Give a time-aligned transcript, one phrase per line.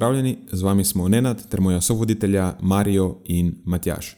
[0.00, 4.16] Pozdravljeni, z vami smo Nenad ter moja sovoditelja Marijo in Matjaš.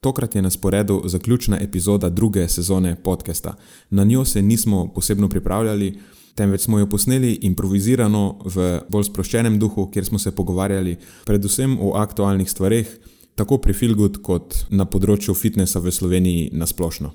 [0.00, 3.54] Tokrat je na sporedu zaključna epizoda druge sezone podcasta.
[3.90, 5.98] Na njo se nismo posebno pripravljali,
[6.34, 11.96] temveč smo jo posneli improvizirano v bolj sproščenem duhu, kjer smo se pogovarjali predvsem o
[11.96, 12.86] aktualnih stvareh,
[13.34, 17.10] tako pri Filgud kot na področju fitnesa v Sloveniji nasplošno.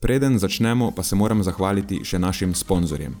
[0.00, 3.20] Preden začnemo, pa se moram zahvaliti še našim sponzorjem.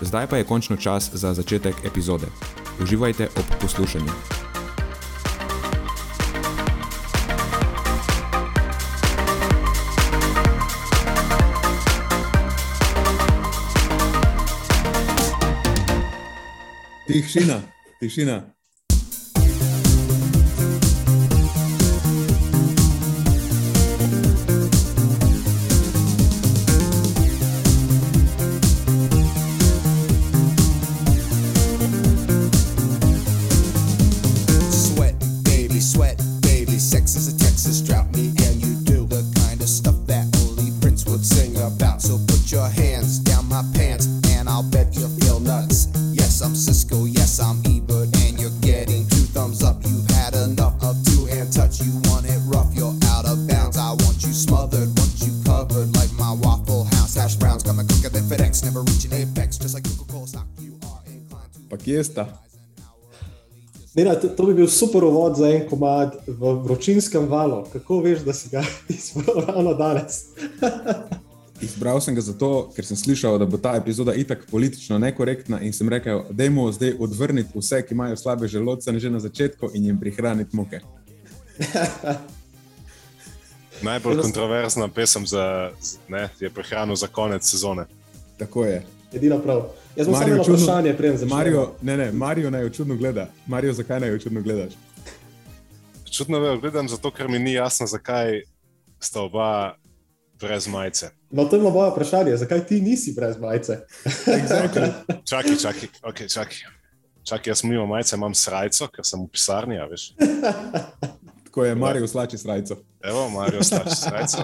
[0.00, 2.26] Zdaj pa je končno čas za začetek epizode.
[2.82, 4.12] Uživajte ob poslušanju.
[17.06, 17.62] Tišina,
[18.00, 18.59] tišina.
[62.00, 62.24] Inclined to.
[62.24, 62.50] Pa kje sta?
[63.94, 67.64] Nena, to, to bi bil super uvod za en komad v vročinskem valu.
[67.72, 70.24] Kako veš, da si ga izbral ravno danes?
[71.60, 75.72] Izbral sem ga zato, ker sem slišal, da bo ta epizoda itak politično nekorektna in
[75.72, 79.84] sem rekel, da je zdaj odvrniti vse, ki imajo slabe želodce, že na začetku in
[79.84, 80.80] jim prihraniti muke.
[83.82, 85.70] Najbolj kontroverzna pesem za,
[86.08, 87.84] ne, je prehrano za konec sezone.
[88.38, 88.86] Tako je.
[89.12, 89.68] Edino prav.
[89.96, 91.36] Jaz imam samo eno čudno- vprašanje, preden začnemo.
[91.36, 93.26] Mario, ne, ne, Mario naj jo čudno gleda.
[93.46, 94.72] Mario, zakaj naj jo čudno gledaš?
[96.12, 98.42] Čudno je, gledam zato, ker mi ni jasno, zakaj
[99.00, 99.74] sta oba
[100.40, 101.10] brez majice.
[101.30, 103.78] No, to je bilo moje vprašanje, zakaj ti nisi brez majice?
[104.26, 104.88] Exactly.
[105.30, 106.56] Čakaj, čakaj, okay, čakaj.
[107.22, 110.12] čakaj jaz nimam majice, imam srajco, ker sem v pisarni, a veš.
[111.44, 112.76] Tako je Mario slači srajco.
[113.02, 114.38] Evo, Marijo stači srajco.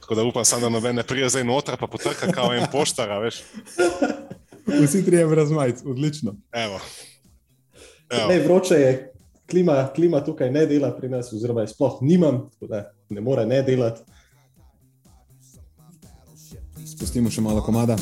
[0.00, 3.10] Tako da upam, samo, da noben ne prije zdaj noter, pa potrka kao en poštar,
[3.10, 3.42] a veš.
[4.66, 6.34] Vsi trije brez majic, odlično.
[6.52, 6.80] Evo.
[8.28, 8.44] Ne, Evo.
[8.44, 9.12] vroče je,
[9.50, 13.46] klima, klima tukaj ne dela pri nas, oziroma je sploh nimam, tako da ne more
[13.46, 14.02] ne delati.
[16.86, 17.96] Spustimo še malo komada.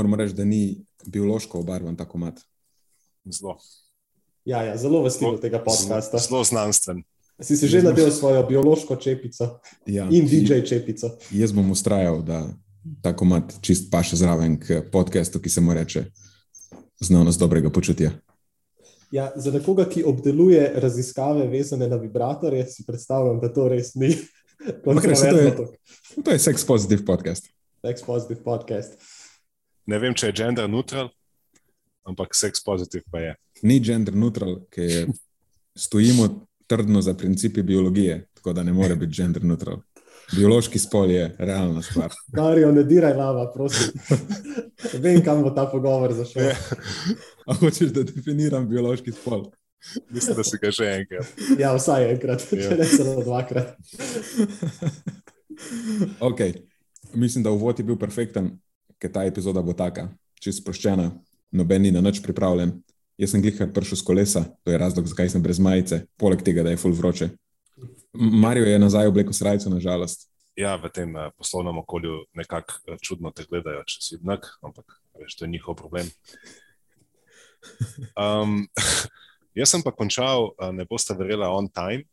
[0.00, 2.40] Ne moremo reči, da ni biološko obarvan ta komat.
[3.28, 3.58] Zelo.
[4.44, 6.18] Ja, ja, zelo v stilu tega podcasta.
[6.18, 7.02] Zelo znanstven.
[7.40, 11.10] Si si že nadel svojo biološko čepico Ja, in DJ čepico.
[11.30, 12.48] Jaz bom ustrajal, da
[13.02, 16.04] ta komat čist paše zraven k podkastu, ki se mu reče
[17.00, 18.10] Znanost dobrega počutja.
[19.12, 24.08] Ja, za nekoga, ki obdeluje raziskave vezane na vibratorje, si predstavljam, da to res ni
[24.08, 24.20] res,
[24.64, 25.66] to je- kontroverzno.
[26.24, 27.48] To je sex positive podcast.
[27.84, 29.19] Next positive podcast.
[29.90, 31.08] Ne vem, če je gender neutral,
[32.06, 33.34] ampak sex pozitiv pa je.
[33.66, 35.00] Ni gender neutral, ki je
[35.78, 36.28] stojimo
[36.70, 39.80] trdno za principi biologije, tako da ne more biti gender neutral.
[40.30, 42.14] Biološki spol je realna stvar.
[42.38, 43.90] Mario, ne diraj lava, prosim.
[45.02, 46.52] Vem, kam bo ta pogovor zašel.
[46.52, 46.54] Ja.
[47.50, 49.48] A hočeš, da definiram biološki spol?
[50.12, 51.34] Mislim, da si ga že enkrat.
[51.58, 52.68] Ja, vsaj enkrat, Ja.
[52.68, 53.74] če ne celo dvakrat.
[56.20, 56.54] Okay.
[57.12, 58.46] Mislim, da uvod je bil perfekten,
[59.00, 60.10] ker ta epizoda bo taka,
[60.40, 61.10] čist sproščena,
[61.56, 62.76] noben ni na nič pripravljen
[63.20, 66.62] Jaz sem glihar prišel z kolesa, to je razlog, zakaj sem brez majice, poleg tega,
[66.64, 67.26] da je full vroče.
[68.16, 70.24] M- Mario je nazaj obleko srajco, nažalost.
[70.56, 74.96] Ja, v tem uh, poslovnem okolju nekako uh, čudno te gledajo, če si vidnak, ampak
[75.20, 76.08] veš, to je njihov problem.
[78.16, 78.62] Um,
[79.58, 82.06] jaz sem pa končal, uh, ne boste verjela, on time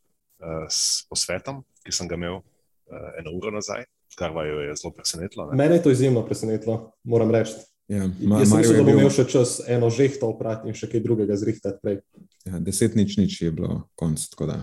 [0.43, 4.93] uh, s posvetom, ki sem ga imel uh, eno uro nazaj, kar vaju je zelo
[4.93, 5.49] presenetilo.
[5.51, 5.57] ne.
[5.57, 7.53] Mene je to izjemno presenetilo, moram reči.
[7.87, 10.75] Ja, Ma, Jaz sem mislil, je da bom imel še čas eno žehto oprati in
[10.75, 12.01] še kaj drugega zrihtati prej.
[12.45, 14.57] ja, deset nič nič je bilo konc, tako da.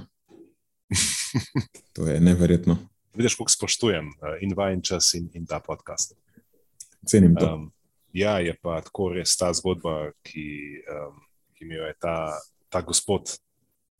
[1.97, 2.77] To je neverjetno.
[3.15, 6.13] Vidiš, koliko spoštujem uh, in vajen čas in, in ta podcast.
[7.07, 7.49] Cenim to.
[7.49, 7.73] Um,
[8.13, 10.47] ja, je pa tako res ta zgodba, ki,
[10.85, 11.21] um,
[11.57, 12.35] ki mi jo je ta,
[12.69, 13.39] ta gospod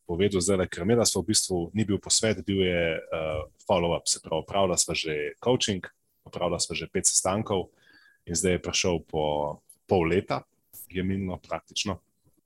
[0.07, 4.21] povedal zdaj, ker imela smo v bistvu, ni bil posvet, bil je uh, follow-up, se
[4.23, 5.85] pravi, opravila sva že coaching,
[6.25, 7.69] opravila sva že pet sestankov
[8.25, 9.23] in zdaj je prišel po
[9.85, 10.41] pol leta,
[10.89, 11.99] je minilo praktično,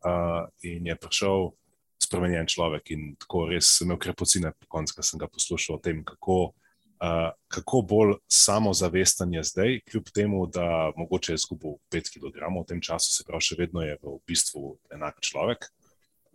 [0.04, 1.52] uh, in je prišel
[2.00, 5.84] spremenjen človek in tako res sem imel krepocine po koncu, ko sem ga poslušal o
[5.84, 6.56] tem, kako
[7.00, 12.64] Uh, kako bolj samozavesten je zdaj, kljub temu, da mogoče je izgubil 5 kg v
[12.68, 15.70] tem času, se pravi, še vedno je v bistvu enak človek.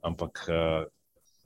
[0.00, 0.88] Ampak, uh,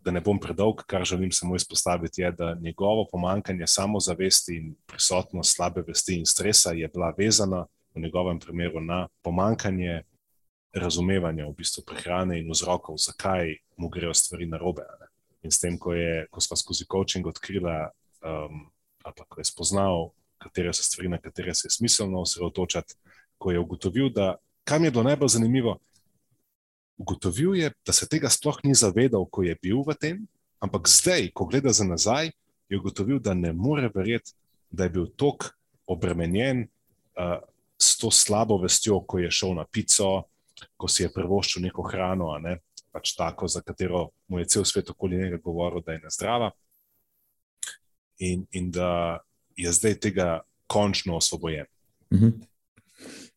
[0.09, 5.57] da ne bom predolg, kar želim samo izpostaviti, je, da njegovo pomankanje samozavesti in prisotnost
[5.57, 10.03] slabe vesti in stresa je bila vezana v njegovem primeru na pomankanje
[10.73, 14.83] razumevanja v bistvu prehrane in vzrokov, zakaj mu grejo stvari narobe.
[14.83, 15.07] a ne.
[15.43, 17.91] In s tem, ko, je, ko smo skozi coaching odkrila.
[18.25, 18.71] Um,
[19.05, 22.95] ali pa ko je spoznal, katere so stvari, na katere se je smiselno osredotočati,
[23.39, 24.35] ko je ugotovil, da
[24.65, 25.79] kam je bilo najbolj zanimivo.
[26.99, 30.25] Ugotovil je, da se tega sploh ni zavedal, ko je bil v tem,
[30.61, 32.33] ampak zdaj, ko gleda za nazaj,
[32.69, 34.35] je ugotovil, da ne more verjeti,
[34.71, 35.55] da je bil tako
[35.87, 37.39] obremenjen uh,
[37.79, 40.27] s to slabo vestjo, ko je šel na pico,
[40.77, 42.59] ko si je prvoščil neko hrano, a ne
[42.93, 46.51] pač tako, za katero mu je cel svet okoli njega govoril, da je nezdrava
[48.19, 49.19] in, in da
[49.57, 51.67] je zdaj tega končno osvobojen.
[52.13, 52.29] Mhm.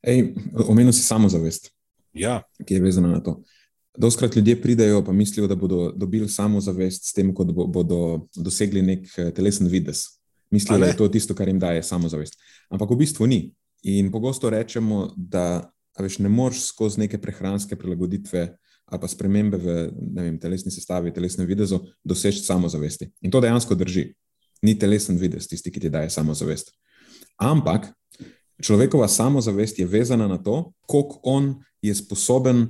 [0.02, 0.34] Ej,
[0.68, 1.70] omenil si samozavest,
[2.14, 3.42] Ja, ki je vezana na to.
[3.98, 8.82] Doskrat ljudje pridejo pa mislijo, da bodo dobili samozavest s tem, ko bo- bodo dosegli
[8.82, 10.04] nek eh, telesen videz.
[10.52, 12.36] Mislijo, da je to tisto, kar jim daje samozavest.
[12.70, 13.54] Ampak v bistvu ni.
[13.84, 18.58] In pogosto rečemo, da veš, ne moreš skozi neke prehranske prilagoditve
[18.92, 19.74] ali pa spremembe v
[20.16, 23.08] vem, telesni sestavi, telesnem videzu doseči samozavesti.
[23.22, 24.10] In to dejansko drži.
[24.62, 26.74] Ni telesen videz tisti, ki ti daje samozavest.
[27.40, 27.88] Ampak
[28.62, 32.68] človekova samozavest je vezana na to, koliko on je sposoben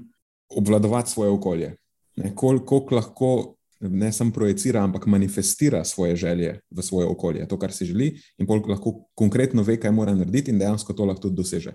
[0.49, 1.75] obvladovati svoje okolje.
[2.15, 7.57] Ne, kol- Koliko lahko ne samo projicira, ampak manifestira svoje želje v svoje okolje, to,
[7.59, 11.21] kar si želi, in koliko lahko konkretno ve, kaj mora narediti, in dejansko to lahko
[11.21, 11.73] tudi doseže.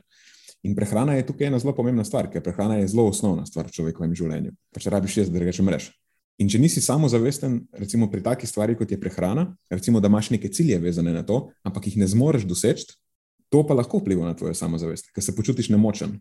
[0.63, 3.75] In prehrana je tukaj ena zelo pomembna stvar, ker prehrana je zelo osnovna stvar v
[3.75, 4.53] človekovem življenju.
[4.75, 5.91] Pa če rabiš jaz, da rečem mrež.
[6.39, 10.49] In če nisi samozavesten, recimo pri taki stvari, kot je prehrana, recimo, da imaš neke
[10.53, 12.87] cilje vezane na to, ampak jih ne zmoreš doseči,
[13.49, 16.19] to pa lahko vpliva na tvojo samozavest, ker se počutiš nemočen.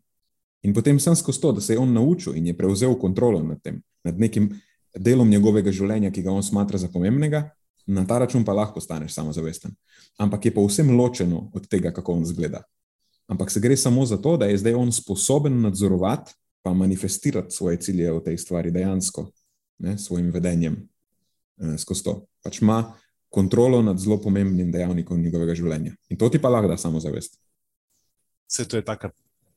[0.65, 3.61] In potem sem skozi to, da se je on naučil in je prevzel kontrolo nad
[3.61, 4.49] tem, nad nekim
[4.97, 7.49] delom njegovega življenja, ki ga on smatra za pomembnega,
[7.85, 9.75] na ta račun pa lahko staneš samozavesten.
[10.17, 12.63] Ampak je pa vsem ločeno od tega, kako on zgleda.
[13.27, 16.33] Ampak se gre samo za to, da je zdaj on sposoben nadzorovati,
[16.65, 19.27] pa manifestirati svoje cilje v tej stvari dejansko,
[19.85, 22.13] ne, svojim vedenjem eh, skozi to.
[22.41, 22.95] Pač ima
[23.29, 25.93] kontrolo nad zelo pomembnim dejavnikom njegovega življenja.
[26.09, 27.37] In to ti pa lahko da samozavest.
[28.49, 29.09] vse to je tako,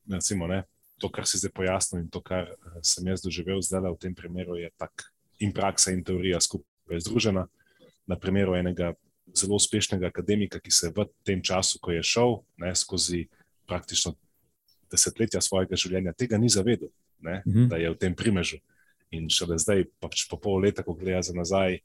[0.09, 0.63] recimo, ne,
[0.99, 4.15] to, kar si zdaj pojasnil in to, kar eh, sem jaz doživel zdaj v tem
[4.15, 5.07] primeru, je tak
[5.39, 7.47] in praksa in teorija skupaj združena.
[8.09, 8.93] Na primeru enega
[9.35, 13.27] zelo uspešnega akademika, ki se je v tem času, ko je šel ne, skozi
[13.69, 14.15] praktično
[14.89, 16.89] desetletja svojega življenja, tega ni zavedel,
[17.21, 17.67] ne, Mhm.
[17.69, 18.57] da je v tem primežu.
[19.11, 21.79] In šele zdaj, pač po pol leta, ko gleda za nazaj.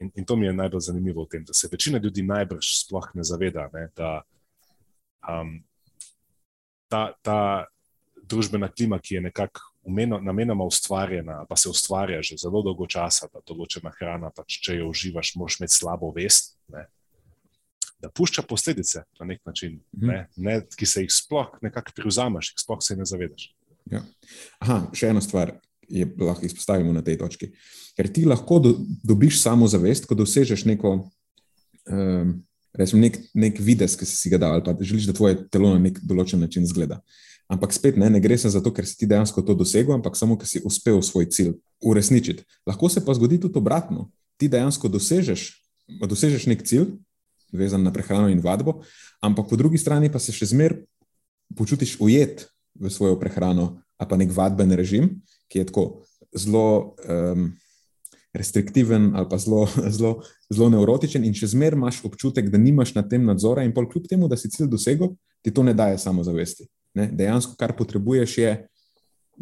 [0.00, 3.10] In, in to mi je najbolj zanimivo v tem, da se večina ljudi najbrž sploh
[3.14, 4.22] ne zaveda, ne, da
[5.28, 5.64] um,
[6.88, 7.66] ta, ta
[8.28, 13.28] družbena klima, ki je nekako umeno- namenoma ustvarjena, pa se ustvarja že zelo dolgo časa,
[13.32, 16.56] da določena hrana, pač, če jo uživaš, moraš imeti slabo vest.
[16.72, 16.86] Ne,
[18.00, 20.06] da pušča posledice na nek način, Mhm.
[20.06, 23.52] ne, ne, ki se jih sploh nekako privzameš, jih sploh se ne zavedaš.
[23.90, 24.02] Ja.
[24.60, 25.52] Aha, še ena stvar
[25.88, 27.52] je, lahko izpostavimo na tej točki.
[27.96, 31.10] Ker ti lahko do, dobiš samozavest, ko dosežeš neko,
[31.90, 35.74] um, rečem, nek, nek videz, ki si ga dal, ali pa želiš, da tvoje telo
[35.74, 37.00] na nek določen način zgleda.
[37.48, 40.36] Ampak spet ne, ne gre za to, ker si ti dejansko to dosegel, ampak samo,
[40.40, 41.52] ker si uspel svoj cilj
[41.84, 42.44] uresničiti.
[42.66, 44.08] Lahko se pa zgodi tudi obratno.
[44.40, 45.42] Ti dejansko dosežeš,
[46.00, 46.96] dosežeš nek cilj,
[47.52, 48.82] vezan na prehrano in vadbo,
[49.22, 50.82] ampak po drugi strani pa se še zmeraj
[51.54, 55.84] počutiš ujet v svojo prehrano, a pa nek vadben režim, ki je tako
[56.34, 57.52] zelo um,
[58.34, 63.06] restriktiven ali pa zelo, zelo, zelo neurotičen, in še zmeraj imaš občutek, da nimaš nad
[63.10, 66.66] tem nadzora, in pol kljub temu, da si cilj dosegel, ti to ne daje samozavesti.
[66.94, 67.08] Ne?
[67.12, 68.52] Dejansko, kar potrebuješ, je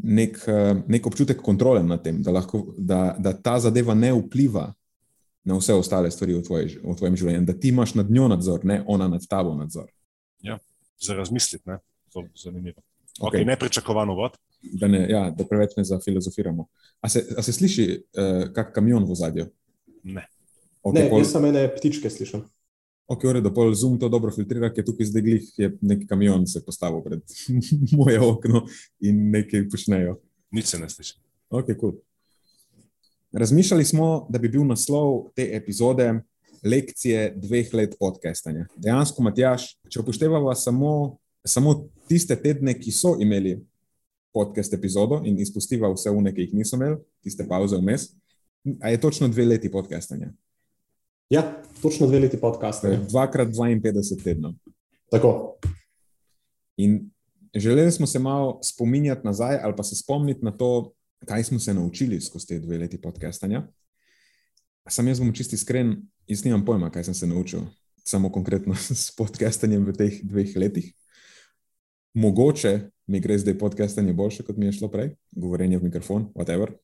[0.02, 4.70] nek, uh, nek občutek kontrole nad tem, da, lahko, da, da ta zadeva ne vpliva
[5.44, 8.64] na vse ostale stvari v, tvoj, v tvojem življenju, da ti imaš nad njo nadzor,
[8.64, 9.90] ne ona nad tabo nadzor.
[10.46, 10.58] Ja,
[11.02, 11.78] za razmisliti, ne?
[12.12, 12.80] to je zanimivo.
[13.20, 13.42] Okay.
[13.42, 14.36] Okay, nepričakovan uvod.
[14.62, 16.66] Da, ne, ja, da preveč ne zafilozofiramo.
[17.00, 19.46] A se, a se sliši, uh, kak kamion v zadju?
[20.02, 20.26] Ne.
[20.82, 21.20] Okay, ne, pol...
[21.22, 22.44] jaz samo ene ptičke slišim.
[23.06, 26.46] Ok, ure, da pol zoom to dobro filtrira, ker tukaj zdaj glih je neki kamion
[26.46, 27.22] se postavil pred
[27.98, 28.64] moje okno
[29.00, 30.16] in nekaj počnejo.
[30.52, 31.16] Nič se ne sliši.
[31.50, 31.96] Ok, cool.
[33.32, 36.12] Razmišljali smo, da bi bil naslov te epizode
[36.62, 38.66] lekcije dveh let podcastanja.
[38.76, 40.92] Dejansko, Matjaš, če upoštevamo samo,
[41.44, 41.74] samo
[42.08, 43.56] tiste tedne, ki so imeli
[44.32, 48.12] podcast epizodo in izpustiva vse une, ki jih niso imeli, tiste pauze vmes,
[48.80, 50.30] a je točno dve leti podcastanja.
[51.32, 52.98] Ja, točno dve leti podcastanja.
[53.08, 54.52] Dvakrat 52 tednov.
[55.10, 55.56] Tako.
[56.76, 57.10] In
[57.54, 60.92] želeli smo se malo spominjati nazaj ali pa se spomniti na to,
[61.24, 63.62] kaj smo se naučili skozi te dve leti podcastanja.
[64.88, 65.96] Sam jaz bom čisti iskren,
[66.26, 67.60] jaz nimam pojma, kaj sem se naučil,
[68.04, 68.74] samo konkretno
[69.04, 70.92] s podcastanjem v teh dveh letih.
[72.14, 76.76] Mogoče mi gre zdaj podcastanje boljše, kot mi je šlo prej, govorjenje v mikrofon, whatever,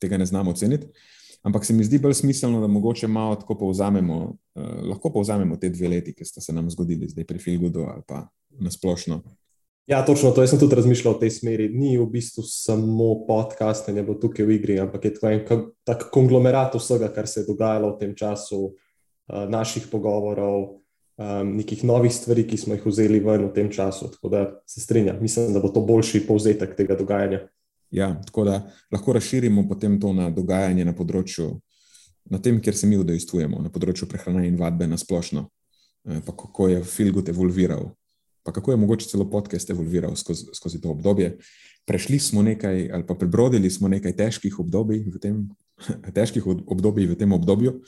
[0.00, 0.88] tega ne znam oceniti.
[1.42, 5.70] Ampak se mi zdi bolj smiselno, da mogoče malo tako povzamemo, uh, lahko povzamemo te
[5.70, 9.22] dve leti, ki sta se nam zgodili zdaj pri Filgudu ali pa nasplošno
[9.86, 10.42] Ja, točno to.
[10.42, 11.64] Jaz sem tudi razmišljal v tej smeri.
[11.74, 15.42] Ni v bistvu samo podcast, ne bo tukaj v igri, ampak je to en
[15.82, 20.78] tak konglomerat vsega, kar se je dogajalo v tem času, uh, naših pogovorov,
[21.18, 24.12] um, nekih novih stvari, ki smo jih vzeli ven v tem času.
[24.14, 27.48] Tako da se strinjam, mislim, da bo to boljši povzetek tega dogajanja.
[27.92, 28.58] Ja, tako da
[28.92, 31.48] lahko razširimo potem to na dogajanje na področju,
[32.32, 35.48] na tem, kjer se mi udejstvujemo, na področju prehrane in vadbe na splošno,
[36.08, 37.90] eh, pa kako je Filgut evolviral
[38.42, 41.38] pa kako je mogoče celo podcast evolviral skozi, skozi to obdobje.
[41.84, 45.48] Prešli smo nekaj, ali pa prebrodili smo nekaj težkih obdobij v tem,
[46.14, 47.80] težkih obdobij v tem obdobju.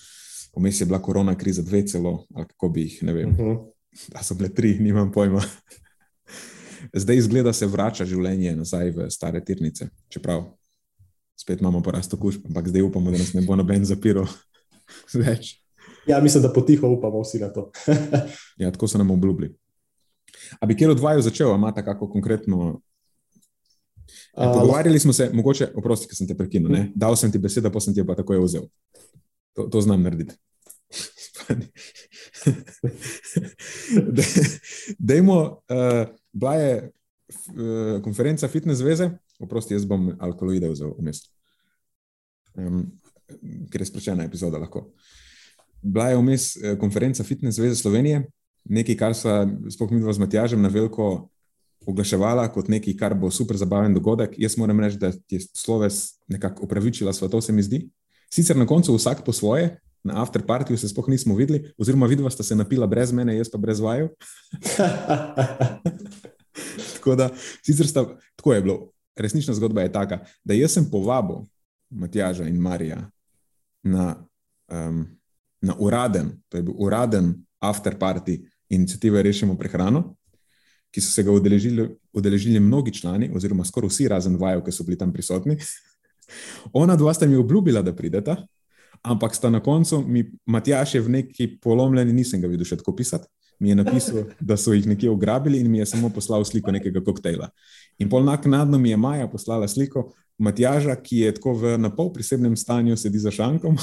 [0.56, 3.56] Vmes je bila korona kriza dve celo, ali kako bi jih, ne vem, uh -huh.
[4.12, 5.42] da so bile tri, nimam pojma.
[6.92, 10.44] Zdaj izgleda, da se vrača življenje nazaj v stare tirnice, čeprav
[11.40, 14.28] spet imamo porast okužb, ampak zdaj upamo, da nas ne bo noben zapiral
[15.24, 15.60] več.
[16.06, 17.70] Ja, mislim, da potiho upamo vsi na to.
[18.62, 19.54] ja, tako so nam obljubili.
[20.60, 22.80] A bi kjer od dvaju začel, ima tako konkretno?
[24.36, 26.92] Ja, pogovarjali smo se, mogoče, oprosti, ker sem te prekinil, ne?
[26.94, 28.62] dal sem ti besedo, pa sem ti jo pa takoj vzel.
[29.54, 30.34] To, to znam narediti.
[34.98, 35.38] Dajmo,
[35.70, 39.10] uh, bila je uh, konferenca Fitness Zveze,
[39.40, 41.22] oprosti, jaz bom alkaloide vzel vmes,
[42.58, 42.82] um,
[43.70, 44.88] ker je sproščena epizoda lahko.
[45.80, 48.24] Bila je vmes uh, konferenca Fitness Zveze Slovenije,
[48.64, 49.30] nekaj, kar so
[49.70, 51.28] sploh mi z Matjažem na veliko
[51.86, 54.38] oglaševala kot nekaj, kar bo super zabaven dogodek.
[54.40, 57.84] Jaz moram reči, da je sloves nekako upravičila svetov, se mi zdi.
[58.32, 62.42] Sicer na koncu vsak po svoje, na afterpartiju se sploh nismo videli, oziroma vidva sta
[62.42, 64.08] se napila brez mene, jaz pa brez vaju.
[66.94, 67.30] tako da,
[67.62, 68.04] sicer sta,
[68.36, 68.90] tako je bilo.
[69.16, 71.36] Resnična zgodba je taka, da jaz sem povabil
[71.90, 73.10] Matjaža in Marija
[73.82, 74.26] na,
[74.68, 75.06] um,
[75.60, 80.16] na uraden, to je bil uraden afterparty inicijative Rešimo prehrano,
[80.90, 84.84] ki so se ga udeležili, udeležili mnogi člani, oziroma skoraj vsi, razen vaju, ki so
[84.84, 85.56] bili tam prisotni.
[86.82, 88.36] Ona dva sta mi obljubila, da prideta,
[89.04, 92.96] ampak sta na koncu, mi, Matjaš je v neki polomljeni, nisem ga videl še tako
[92.96, 93.28] pisati.
[93.62, 97.04] Mi je napisal, da so jih nekje ugrabili in mi je samo poslal sliko nekega
[97.04, 97.48] koktejla.
[98.02, 100.08] In pol naknadno mi je Maja poslala sliko
[100.38, 103.78] Matjaža, ki je tako v napol prisebnem stanju, sedi za šankom.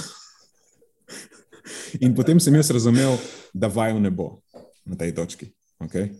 [2.04, 3.16] In potem sem jaz razumel,
[3.54, 4.42] da vaju ne bo
[4.86, 5.48] na tej točki.
[5.80, 6.12] Okay?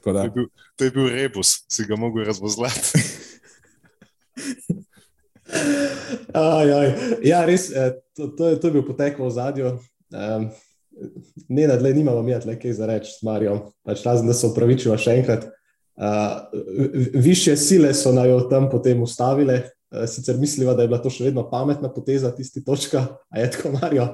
[0.00, 3.19] Da, to, je bil, to je bil rebus, si ga mogel razvozlati.
[6.34, 6.88] Aj, aj.
[7.26, 9.72] Ja, res, eh, to, to, je, to je bil potek v zadju.
[10.10, 10.50] Um,
[11.48, 14.98] ne, da le nimamo mi kaj za reči s Marijo, pač razen da se upravičujem
[14.98, 15.46] še enkrat.
[16.00, 16.48] Uh,
[17.14, 21.28] više sile so naj tam potem ustavile, uh, sicer misliva, da je bila to še
[21.28, 24.08] vedno pametna poteza, tisti točka, a je tako, Marijo.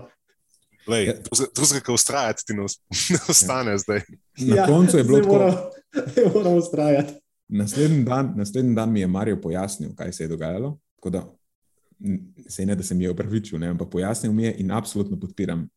[0.86, 2.66] Drugega, ki ustrajati, ti ne
[3.32, 3.78] ostane ja.
[3.82, 4.02] zdaj.
[4.46, 5.70] Na ja, koncu je bilo tako.
[6.16, 7.14] Ne moramo ustrajati.
[7.48, 10.78] Naslednji dan, naslednji dan mi je Marijo pojasnil, kaj se je dogajalo.
[11.10, 11.24] Da,
[12.48, 15.68] se ne, da sem jih opravičil, ne, ampak pojasnil mi je in absolutno podpiram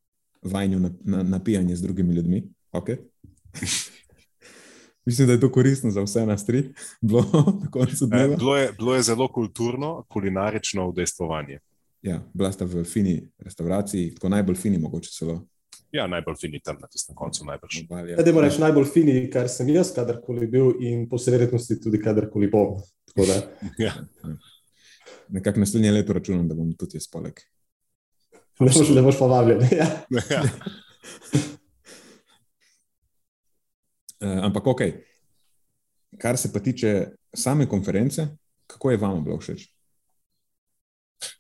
[0.42, 2.44] vajnju na, na, napijanje z drugimi ljudmi.
[2.72, 2.98] Okay.
[5.06, 7.26] Mislim, da je to koristno za vse nas tri, bilo
[7.64, 8.36] na koncu dneva.
[8.36, 11.60] Bilo je, bilo je zelo kulturno, kulinarično udejstvovanje.
[12.02, 15.42] Ja, bila sta v fini restavraciji, tako najbolj fini, mogoče celo.
[15.92, 17.82] Ja, najbolj fini tam na tistem koncu, najbrž.
[17.90, 22.00] Ja, Dajmo reči najbolj fini, kar sem jaz kadarkoli bil in po vsej verjetnosti tudi
[22.02, 22.78] kadarkoli bom.
[23.10, 23.40] Tako da,
[23.86, 23.94] Ja.
[25.30, 27.40] Nekako naslednje leto računam, da bom tudi jaz poleg.
[28.60, 29.66] ne boš, ne boš pa vabljen.
[29.80, 29.88] Ja.
[30.30, 30.44] Ja.
[34.20, 34.82] Uh, ampak ok,
[36.20, 38.26] kar se pa tiče same konference,
[38.68, 39.64] kako je vam bilo všeč?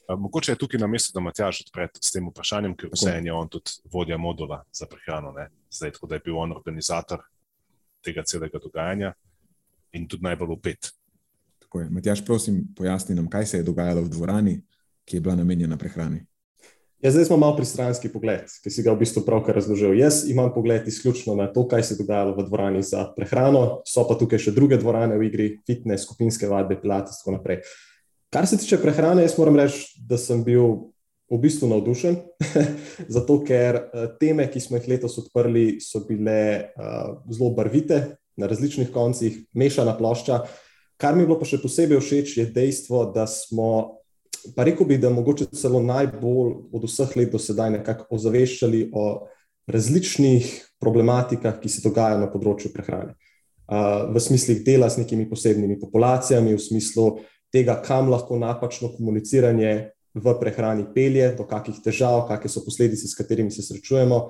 [0.07, 3.33] A, Mogoče je tukaj na mestu, da Matjaž odpre s tem vprašanjem, ker vseeno je
[3.33, 5.31] on tudi vodja modula za prehrano.
[5.31, 5.49] Ne?
[5.71, 7.21] Zdaj, tako da je bil on organizator
[8.03, 9.13] tega celega dogajanja
[9.91, 10.91] in tudi najbolj upet.
[11.69, 11.89] Tako je.
[11.89, 14.55] Matjaš, prosim, pojasni nam, kaj se je dogajalo v dvorani,
[15.05, 16.23] ki je bila namenjena prehrani.
[17.01, 19.93] Ja, zdaj smo malo pristranski pogled, ki si ga v bistvu pravkar razložil.
[19.93, 24.01] Jaz imam pogled izključno na to, kaj se je dogajalo v dvorani za prehrano, so
[24.09, 27.59] pa tukaj še druge dvorane v igri, fitness, skupinske vadbe, pilates in tako naprej.
[28.33, 30.89] Kar se tiče prehrane, jaz moram reči, da sem bil
[31.29, 32.17] v bistvu navdušen,
[33.15, 38.01] zato ker eh, teme, ki smo jih letos odprli, so bile uh, zelo barvite,
[38.39, 40.39] na različnih koncih, mešana plošča.
[40.99, 43.99] Kar mi je bilo pa še posebej všeč, je dejstvo, da smo
[44.55, 49.05] pa rekel bi, da mogoče celo najbolj od vseh let do sedaj nekako ozaveščali o
[49.69, 50.47] različnih
[50.81, 53.15] problematikah, ki se dogajajo na področju prehrane.
[53.69, 57.05] Uh, v smislu dela s nekimi posebnimi populacijami, v smislu
[57.53, 59.73] tega, kam lahko napačno komuniciranje
[60.17, 64.23] v prehrani pelje, do kakih težav, kakšne so posledice, s katerimi se srečujemo.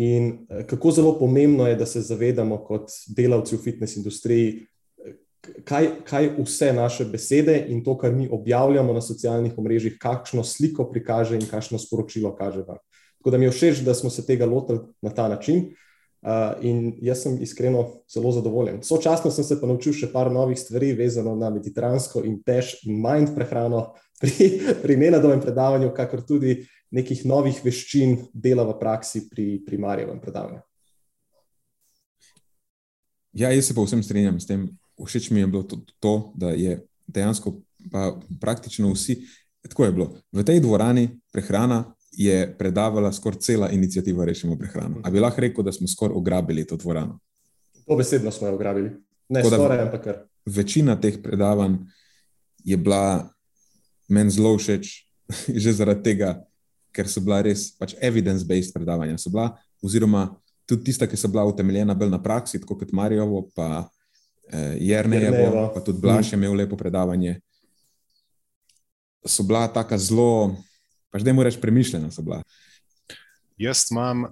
[0.00, 4.64] In eh, kako zelo pomembno je, da se zavedamo kot delavci v fitness industriji,
[5.64, 10.88] kaj, kaj vse naše besede in to, kar mi objavljamo na socialnih omrežjih, kakšno sliko
[10.90, 12.78] prikaže in kakšno sporočilo kaže vam.
[13.18, 15.70] Tako da mi je všeč, da smo se tega lotili na ta način.
[16.18, 18.80] Uh, in jaz sem iskreno zelo zadovoljen.
[18.82, 22.98] Sočasno sem se pa naučil še par novih stvari, vezano na mediteransko in tež in
[22.98, 24.48] mind prehrano pri,
[24.82, 26.56] pri nenadovem predavanju, kakor tudi
[26.90, 30.64] nekih novih veščin dela v praksi pri primarjevem predavanju.
[33.38, 34.66] Ja, jaz se pa vsem strinjam s tem.
[35.04, 39.22] Všeč mi je bilo to, to da je dejansko pa praktično vsi.
[39.68, 40.16] Tako je bilo.
[40.32, 45.00] V tej dvorani prehrana je predavala skoraj cela inicijativa Rešimo prehrano.
[45.04, 47.18] A bi lahko rekel, da smo skoraj ograbili to dvorano?
[47.86, 48.90] To besedno smo jo ugrabili.
[49.28, 50.16] Ne Tako skoraj, ampak kar.
[50.46, 51.76] Večina teh predavanj
[52.64, 53.28] je bila
[54.08, 55.04] meni zelo všeč,
[55.62, 56.40] že zaradi tega,
[56.92, 59.16] ker so bila res pač evidence-based predavanja.
[59.28, 59.52] Bila,
[59.84, 60.28] oziroma
[60.66, 63.88] tudi tista, ki so bila utemeljena bolj na praksi, tako kot Marijovo, pa
[64.52, 65.70] eh, Jernejevo, Jernejevo.
[65.74, 67.40] pa tudi Blaž je imel lepo predavanje.
[69.26, 70.56] So bila taka zelo,
[71.10, 72.42] pač da jim reč, premišljena so bila.
[73.58, 74.28] Jaz imam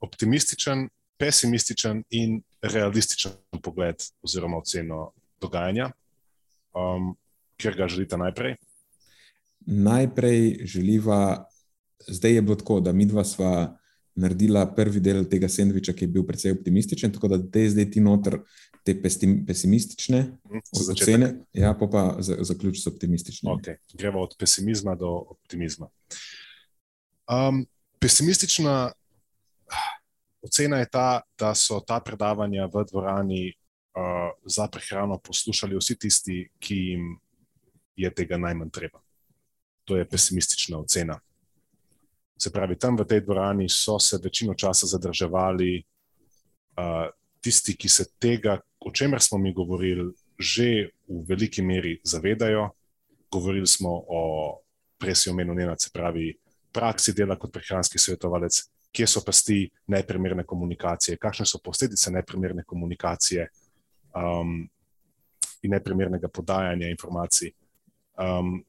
[0.00, 5.90] optimističen, pesimističen in realističen pogled oziroma oceno dogajanja.
[6.74, 7.16] Um,
[7.56, 8.54] Ker ga želite najprej?
[9.66, 11.46] Najprej želiva,
[12.08, 13.78] zdaj je bilo tako, da mi dva sva
[14.14, 18.00] naredila prvi del tega sendviča, ki je bil precej optimističen, tako da te zdaj ti
[18.00, 18.38] noter
[18.86, 18.94] te
[19.46, 20.20] pesimistične
[20.92, 23.56] ocene, ja, pa pa za- zaključ s optimističnimi.
[23.56, 23.76] Okay.
[23.94, 25.88] Gremo od pesimizma do optimizma.
[27.26, 27.66] Um,
[27.98, 28.92] pesimistična
[30.42, 36.38] ocena je ta, da so ta predavanja v dvorani uh, za prehrano poslušali vsi tisti,
[36.58, 37.18] ki jim
[37.96, 39.02] je tega najmanj treba.
[39.84, 41.18] To je pesimistična ocena.
[42.38, 45.82] Se pravi, tam v tej dvorani so se večino časa zadrževali
[46.76, 47.10] uh,
[47.46, 52.70] tisti, ki se tega, o čemer smo mi govorili, že v veliki meri zavedajo.
[53.32, 54.20] Govorili smo o,
[54.98, 56.34] prej si omenil, Nenad, se pravi,
[56.72, 58.60] praksi dela kot prehranski svetovalec,
[58.92, 63.48] kje so pasti neprimerne komunikacije, kakšne so posledice neprimerne komunikacije
[64.16, 64.62] um,
[65.62, 67.52] in neprimernega podajanja informacij.
[68.16, 68.64] Um,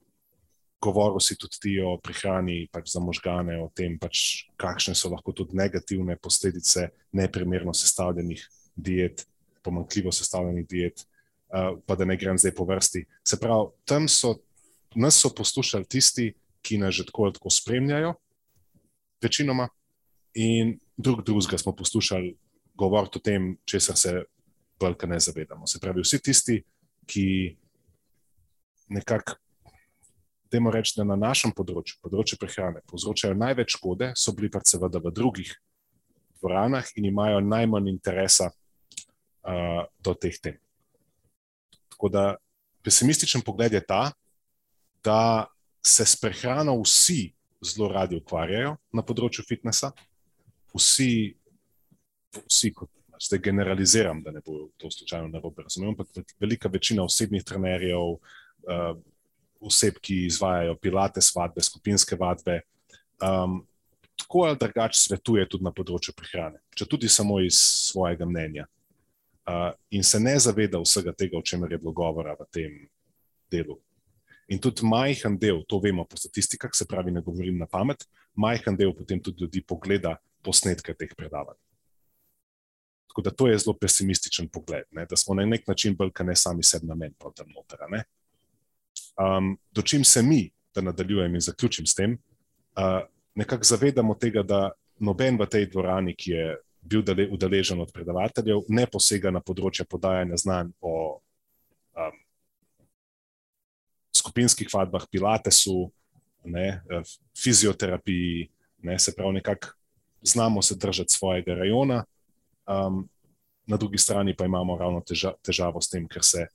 [0.81, 5.33] govoril si tudi ti o prehrani pač za možgane, o tem, pač, kakšne so lahko
[5.33, 8.43] tudi negativne posledice neprimerno sestavljenih
[8.77, 9.25] diet,
[9.63, 11.03] pomankljivo sestavljenih diet,
[11.49, 13.05] uh, pa da ne grem zdaj po vrsti.
[13.23, 14.37] Se pravi, tam so
[14.95, 18.13] nas so poslušali tisti, ki nas že tako ali tako spremljajo,
[19.21, 19.67] večinoma,
[20.33, 22.35] in drug drugega smo poslušali
[22.75, 24.23] govoriti o tem, česar se
[24.81, 25.67] velika ne zavedamo.
[25.67, 26.63] Se pravi, vsi tisti,
[27.05, 27.57] ki
[28.89, 29.37] nekako,
[30.51, 35.01] dajmo reči, da na našem področju, področju prehrane, povzročajo največ škode, so bili pa seveda
[35.03, 35.51] v drugih
[36.39, 38.51] dvoranah in imajo najmanj interesa
[39.47, 40.57] uh, do teh tem.
[41.93, 42.25] Tako da
[42.85, 44.11] pesimističen pogled je ta,
[45.03, 45.47] da
[45.85, 47.31] se s prehrano vsi
[47.63, 49.91] zelo radi ukvarjajo na področju fitnesa,
[50.75, 51.33] vsi,
[52.45, 52.91] vsi kot
[53.23, 58.91] zdaj generaliziram, da ne bo to slučajno narobe razumel, ampak velika večina osebnih trenerjev, uh,
[59.59, 62.59] oseb, ki izvajajo pilate, vadbe, skupinske vadbe,
[63.25, 63.63] um,
[64.17, 68.67] tako ali drugače svetuje tudi na področju prehrane, če tudi samo iz svojega mnenja.
[69.47, 72.73] Uh, in se ne zaveda vsega tega, o čemer je bilo govora v tem
[73.51, 73.77] delu.
[74.51, 78.03] In tudi majhen del, to vemo po statistikah, se pravi, ne govorim na pamet,
[78.35, 81.55] majhen del potem tudi ljudi pogleda posnetke teh predavanj.
[83.07, 85.05] Tako da to je zelo pesimističen pogled, ne?
[85.09, 87.87] da smo na nek način kot ne sami sebi namen, pa tam noter.
[89.17, 92.17] Um, dočim se mi, da nadaljujem in zaključim s tem,
[92.75, 96.55] uh, nekako zavedamo tega, da noben v tej dvorani, ki je
[96.87, 102.19] bil udeležen od predavateljev, ne posega na področje podajanja znanj o um,
[104.15, 105.89] skupinskih vadbah, pilatesu,
[106.47, 106.81] ne,
[107.37, 108.47] fizioterapiji,
[108.87, 109.75] ne, se pravi, nekako
[110.21, 112.03] znamo se držati svojega rajona.
[112.67, 113.09] Um,
[113.67, 116.47] na drugi strani pa imamo ravno teža, težavo s tem, ker se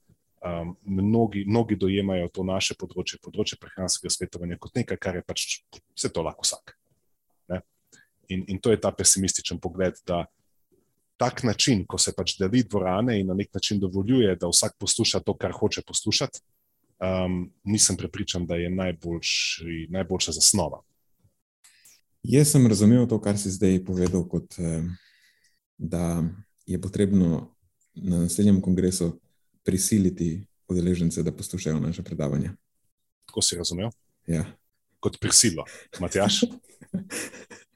[0.44, 5.46] um, mnogi, mnogi dojemajo to naše področje, področje prehranskega svetovanja, kot nekaj, kar je pač
[5.92, 6.76] vse to lahko vsak.
[8.32, 10.24] In, in to je ta pesimističen pogled, da
[11.20, 15.20] tak način, ko se pač deli dvorane in na nek način dovoljuje, da vsak posluša
[15.20, 16.40] to, kar hoče poslušati,
[16.98, 20.82] um, nisem prepričan, da je najboljši, najboljša zasnova.
[22.22, 24.54] Jaz sem razumel to, kar si zdaj povedal, kot
[25.78, 26.22] da
[26.66, 27.50] je potrebno
[27.94, 29.20] na naslednjem kongresu
[29.62, 32.54] prisiliti udeležence, da poslušajo naše predavanja.
[33.26, 33.90] Tako si razumel?
[34.26, 34.44] Ja.
[35.00, 35.64] Kot prisilo,
[36.00, 36.40] Matjaš.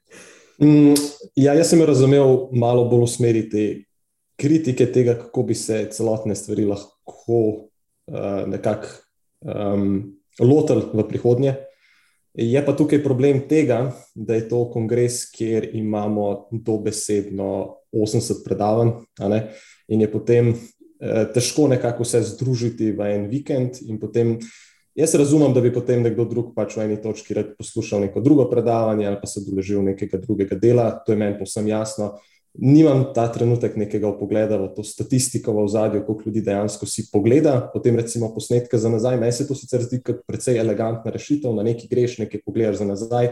[0.62, 0.94] mm,
[1.36, 3.64] ja, jaz sem razumel malo bolj v smeri te
[4.40, 8.92] kritike tega, kako bi se celotne stvari lahko uh, nekako
[9.40, 11.54] um, lotili v prihodnje.
[12.36, 18.90] Je pa tukaj problem tega, da je to kongres, kjer imamo dobesedno 80 predavanj,
[19.88, 23.80] in je potem eh, težko nekako vse združiti v en vikend.
[24.96, 28.46] Jaz razumem, da bi potem nekdo drug pač v eni točki rad poslušal neko drugo
[28.48, 32.14] predavanje ali pa se doležil nekega drugega dela, to je meni povsem jasno
[32.58, 37.58] nimam ta trenutek nekega pogleda v to statistiko v zadju, koliko ljudi dejansko si pogleda.
[37.72, 39.18] Potem, recimo, posnetke za nazaj.
[39.20, 42.88] Meni se to sicer zdi kot precej elegantna rešitev, na neki greš, nekaj pogledaš za
[42.88, 43.30] nazaj.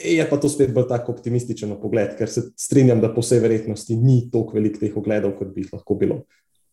[0.00, 3.96] Je pa to spet bolj tako optimističen pogled, ker se strinjam, da po vsej verjetnosti
[3.96, 6.22] ni toliko velik teh ogledov, kot bi jih lahko bilo.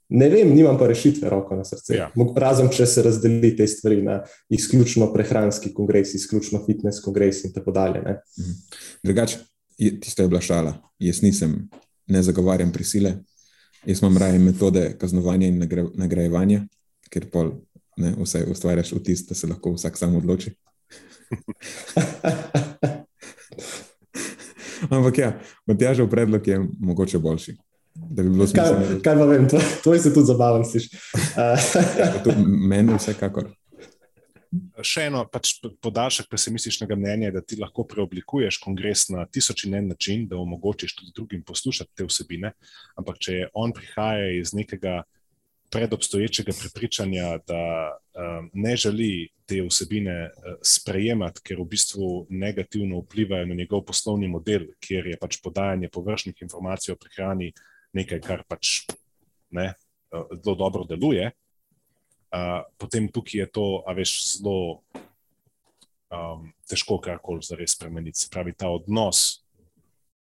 [0.09, 1.95] Ne vem, nimam pa rešitve, roko na srce.
[1.97, 2.07] Ja.
[2.35, 7.71] Razen, če se razdeli te stvari na izključno prehranski kongres, izključno fitness kongres in tako
[7.75, 7.99] dalje.
[8.39, 8.51] Mhm.
[9.03, 9.37] Drugače,
[9.77, 10.77] tisto je bila šala.
[10.99, 11.69] Jaz nisem,
[12.07, 13.17] ne zagovarjam prisile,
[13.85, 15.59] jaz imam raje metode kaznovanja in
[15.95, 16.63] nagrajevanja,
[17.11, 17.51] ker pol
[17.97, 20.51] ne, vse ustvarjaš vtis, da se lahko vsak sam odloči.
[24.89, 27.57] Ampak ja, Matjažev predlog je mogoče boljši.
[28.09, 31.13] Bi kaj, kaj pa vem, to, to je se tudi zabaven, slišiš.
[32.01, 33.49] ja, Meni vsekakor
[34.85, 39.91] še eno pač podaljšek pesimističnega mnenja, da ti lahko preoblikuješ kongres na tisoč in en
[39.93, 42.53] način, da omogočiš tudi drugim poslušati te vsebine.
[42.99, 45.01] Ampak če on prihaja iz nekega
[45.73, 53.49] predobstoječega prepričanja, da um, ne želi te vsebine uh, sprejemati, ker v bistvu negativno vplivajo
[53.49, 57.51] na njegov poslovni model, kjer je pač podajanje površnih informacij o prehrani
[57.93, 58.87] nekaj, kar pač
[59.55, 59.71] ne,
[60.11, 61.31] uh, zelo dobro deluje
[62.77, 64.83] potem tukaj je to, a veš, zelo
[66.11, 68.19] um, težko karkoli za res spremeniti.
[68.19, 69.43] Se pravi, ta odnos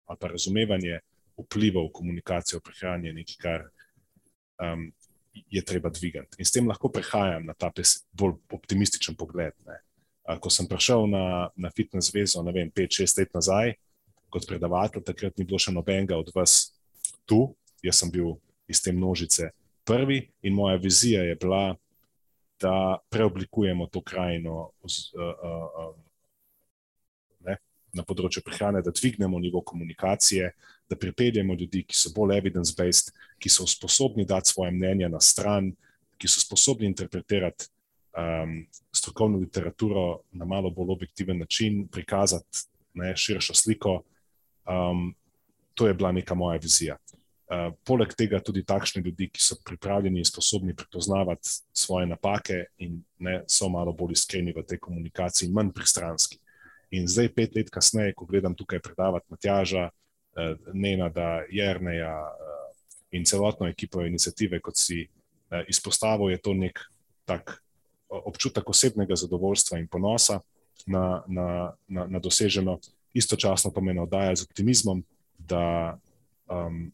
[0.07, 1.01] ali pa razumevanje
[1.37, 3.65] vplivov komunikacije o prehrani je nekaj, kar
[4.63, 4.85] um,
[5.35, 6.39] je treba dvigati.
[6.39, 7.71] In s tem lahko prehajam na ta
[8.11, 9.53] bolj optimističen pogled.
[9.67, 9.81] Ne.
[10.39, 13.75] Ko sem prišel na, na fitness zvezo, ne vem, 5-6 let nazaj,
[14.31, 16.76] kot predavatelj, takrat ni bilo še nobenega od vas
[17.27, 17.51] tu,
[17.83, 18.37] jaz sem bil
[18.67, 19.51] iz te množice
[19.87, 21.75] prvi in moja vizija je bila,
[22.59, 25.21] da preoblikujemo to krajino z, uh,
[25.87, 25.95] uh,
[27.45, 27.57] ne,
[27.93, 30.49] na področju prehrane, da dvignemo nivo komunikacije,
[30.89, 35.69] da pripeljemo ljudi, ki so bolj evidence-based, ki so sposobni dati svoje mnenje na stran,
[36.17, 37.69] ki so sposobni interpretirati
[38.17, 42.65] um, strokovno literaturo na malo bolj objektiven način, prikazati
[42.97, 44.01] ne, širšo sliko.
[44.65, 45.11] Um,
[45.77, 46.97] to je bila neka moja vizija.
[47.47, 52.97] Uh, poleg tega tudi takšni ljudi, ki so pripravljeni in sposobni prepoznavati svoje napake in
[53.23, 56.41] ne, so malo bolj iskreni v tej komunikaciji, manj pristranski.
[56.91, 62.57] In zdaj, pet let kasneje, ko gledam tukaj predavati Matjaža, uh, Nenada, Jrneja uh,
[63.15, 65.05] in celotno ekipo inicijative, kot si
[65.71, 66.79] izpostavil, je to nek
[67.23, 67.61] tak
[68.09, 70.41] občutek osebnega zadovoljstva in ponosa
[70.85, 71.47] na, na,
[71.87, 72.79] na, na doseženo,
[73.13, 75.03] istočasno pa me navdaja z optimizmom,
[75.47, 75.97] da
[76.49, 76.91] um,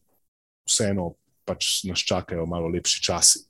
[0.66, 1.14] vseeno
[1.44, 3.44] pač nas čakajo malo lepši časi.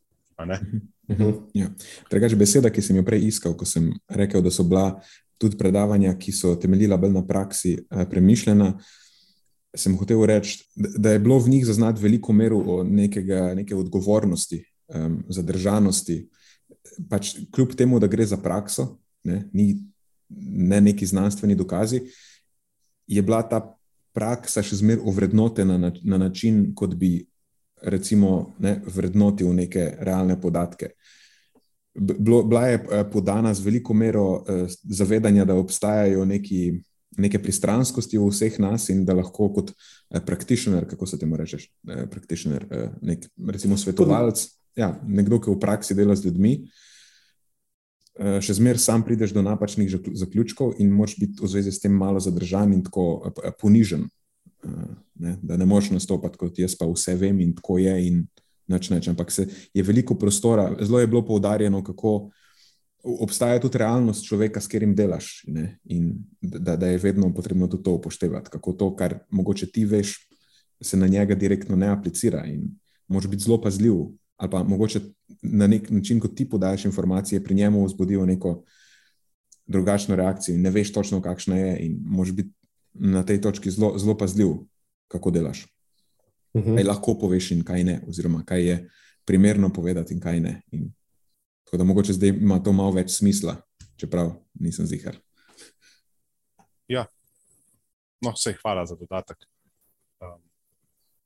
[0.46, 0.60] ne?
[1.08, 1.68] Mhm, ja.
[2.10, 5.00] Drugače, beseda, ki sem jo prej iskal, ko sem rekel, da so bila
[5.38, 8.72] tudi predavanja, ki so temeljila bolj na praksi, eh, premišljena,
[9.76, 14.64] sem hotel reči, da- je bilo v njih zaznati veliko mero o nekega, neke odgovornosti,
[14.88, 16.28] um, zadržanosti.
[17.10, 19.82] Pač kljub temu, da gre za prakso, ne, ni
[20.36, 22.02] ne neki znanstveni dokazi,
[23.06, 23.73] je bila ta
[24.14, 27.18] praksa še zmeraj ovrednotena na, na način, kot bi
[27.84, 30.94] recimo ne, vrednotil neke realne podatke.
[31.94, 36.62] Bilo, bila je eh, podana z veliko mero eh, zavedanja, da obstajajo neki,
[37.18, 41.68] neke pristranskosti v vseh nas in da lahko kot eh, practitioner, kako se temu rečeš,
[41.88, 44.46] eh, practitioner, eh, nek, recimo svetovalec,
[44.78, 46.93] ja, nekdo, ki v praksi dela z ljudmi, eh,
[48.14, 52.20] še zmeraj sam prideš do napačnih zaključkov in moraš biti v zvezi s tem malo
[52.22, 54.06] zadržan in tako eh, ponižen.
[54.64, 58.24] Eh, Ne, da ne moreš nastopati kot jaz, pa vse vem in tako je, in
[58.66, 59.08] nič neč.
[59.12, 62.32] Ampak se, je veliko prostora, zelo je bilo poudarjeno, kako
[63.22, 67.86] obstaja tudi realnost človeka, s katerim delaš, ne, in da, da je vedno potrebno tudi
[67.86, 68.50] to upoštevati.
[68.50, 70.16] Kako to, kar mogoče ti veš,
[70.82, 72.66] se na njega direktno ne aplicira in
[73.08, 74.02] moraš biti zelo pazljiv.
[74.36, 75.00] Ali pa mogoče
[75.42, 78.64] na nek način, ko ti podajaš informacije, pri njemu vzbudijo neko
[79.66, 82.50] drugačno reakcijo in ne veš točno, kakšna je, in moraš biti
[82.94, 84.48] na tej točki zelo, zelo pazljiv,
[85.08, 85.66] kako delaš.
[86.56, 86.74] Mhm.
[86.74, 88.88] Kaj lahko poveš in kaj ne, oziroma kaj je
[89.24, 90.60] primerno povedati in kaj ne.
[90.70, 90.92] In,
[91.64, 93.56] tako da mogoče zdaj ima to malo več smisla,
[93.96, 95.16] čeprav nisem zihar.
[98.20, 99.36] No, vse hvala za dodatek.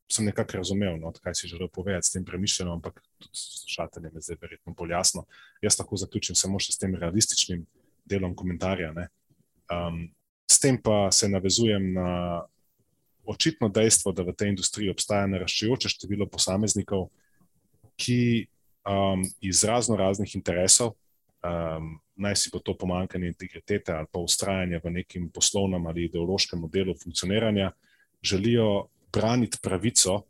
[0.09, 4.21] Sem nekako razumel, no, kaj si želel povedati s tem premišljenim, ampak tudi slušateljem je
[4.21, 5.25] zdaj verjetno bolj jasno.
[5.63, 7.67] Jaz lahko zaključim samo še s tem realističnim
[8.09, 8.93] delom komentarja.
[8.93, 9.09] ne.
[9.69, 10.07] Um,
[10.51, 12.43] s tem pa se navezujem na
[13.29, 17.11] očitno dejstvo, da v tej industriji obstaja naraščajoče število posameznikov,
[18.01, 18.49] ki
[18.89, 20.95] um, iz razno raznih interesov,
[21.45, 26.61] um, naj si bo to pomankanje integritete ali pa ustrajanje v nekem poslovnem ali ideološkem
[26.61, 27.73] modelu funkcioniranja,
[28.23, 30.23] želijo braniti pravico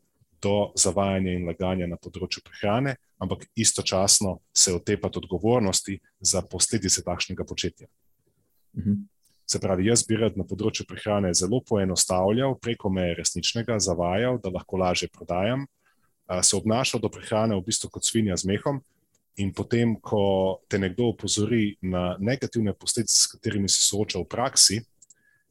[0.43, 7.45] do zavajanja in laganja na področju prehrane, ampak istočasno se otepati odgovornosti za posledice takšnega
[7.45, 7.89] početja.
[8.79, 9.07] Mhm.
[9.49, 14.53] Se pravi, jaz bi rad na področju prehrane zelo poenostavljal, preko meje resničnega, zavajal, da
[14.53, 15.65] lahko lažje prodajam,
[16.43, 18.83] se obnašal do prehrane v bistvu kot svinja z mehom.
[19.39, 24.81] In potem, ko te nekdo opozori na negativne posledice, s katerimi se sooča v praksi,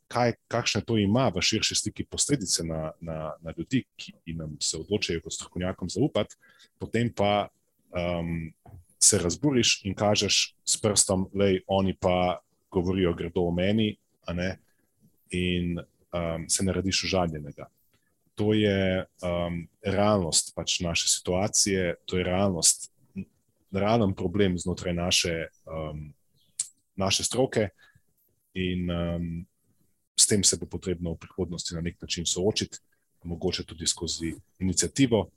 [0.07, 4.77] kaj, kakšne to ima v širši sliki posledice na, na, na ljudi, ki nam se
[4.77, 6.35] odločajo kot strokovnjakom zaupati,
[6.79, 7.47] potem pa
[7.91, 8.51] um,
[8.99, 12.39] se razburiš in kažeš s prstom, da oni pa
[12.71, 13.97] govorijo gredo o meni,
[15.31, 17.67] in um, se narediš užaljenega.
[18.35, 22.91] To je um, realnost pač naše situacije, to je realnost,
[23.71, 26.13] realen problem znotraj naše, um,
[26.95, 27.69] naše stroke,
[28.53, 29.45] in um,
[30.19, 32.79] s tem se bo potrebno v prihodnosti na nek način soočiti,
[33.23, 35.27] mogoče tudi skozi inicijativo,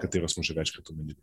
[0.00, 1.20] katero smo že večkrat omenili.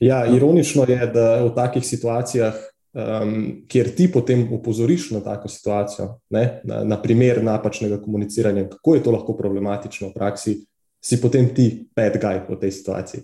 [0.00, 2.54] Ja, ironično je, da v takih situacijah,
[2.92, 8.94] um, kjer ti potem upozoriš na tako situacijo, ne, na, na primer napačnega komuniciranja, kako
[8.94, 10.56] je to lahko problematično v praksi,
[11.04, 13.22] si potem ti bad guy v tej situaciji.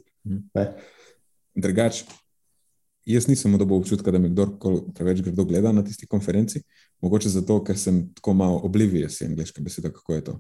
[0.55, 0.67] Ne.
[1.55, 2.05] Drugač,
[3.07, 6.65] jaz nisem dobil občutka, da me kdorkoli preveč grdo gleda na tisti konferenci,
[7.03, 10.35] mogoče zato, ker sem tako malo oblivious, je angliška beseda, kako je to.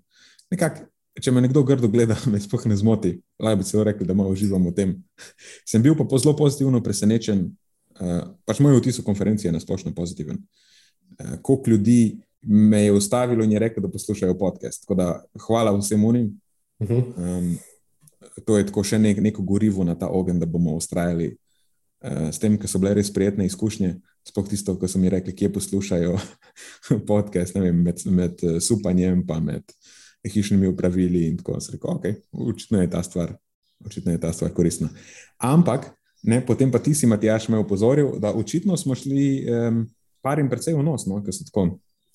[0.50, 0.84] Nekak,
[1.20, 4.34] če me nekdo grdo gleda, me sploh ne zmoti, lahko bi celo rekel, da malo
[4.34, 4.94] uživam v tem.
[5.70, 7.46] Sem bil pa zelo pozitivno presenečen,
[8.00, 10.40] uh, pač moj vtis o konferenci je nasplošno pozitiven.
[11.18, 12.00] Uh, koliko ljudi
[12.44, 14.82] me je ustavilo in je rekel, da poslušajo podcast.
[14.84, 15.06] Tako da
[15.46, 16.40] hvala vsem unim.
[16.78, 17.38] Uh -huh.
[17.38, 17.58] Um,
[18.44, 21.36] to je tako še nek, neko gorivo na ta ogenj, da bomo ustrajali
[22.02, 23.94] uh, s tem, ker so bile res prijetne izkušnje.
[24.24, 26.14] Sploh tisto, ko so mi rekli, kje poslušajo
[27.10, 29.74] podcast, ne vem, med, med eh, supanjem, pa med
[30.24, 31.26] hišnimi upravili.
[31.28, 32.06] In tako sem rekel, ok,
[32.54, 33.34] očitno je ta stvar,
[33.84, 34.88] očitno je ta stvar koristna.
[35.38, 35.90] Ampak,
[36.22, 39.84] ne, potem pa ti si, Matjaš, me opozoril, da očitno smo šli um,
[40.24, 41.68] parim precej v nos, no, ker so tako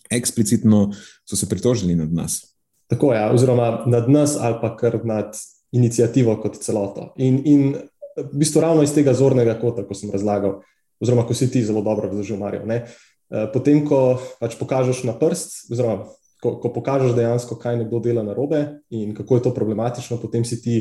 [0.10, 0.88] eksplicitno
[1.30, 2.42] so se pritožili nad nas.
[2.90, 5.38] Tako je, ja, oziroma nad nas ali pa kar nad
[5.72, 7.14] inicijativo kot celoto.
[7.18, 7.76] In, in
[8.18, 10.62] v bistvu ravno iz tega zornega kota, ko sem razlagal,
[11.02, 12.66] oziroma ko si ti zelo dobro razložil, Marijo.
[12.66, 12.86] Ne?
[12.86, 16.08] Eh, Potem, ko pač pokažeš na prst, oziroma
[16.42, 20.46] ko, ko pokažeš dejansko, kaj nekdo dela na robe in kako je to problematično, potem
[20.46, 20.76] si ti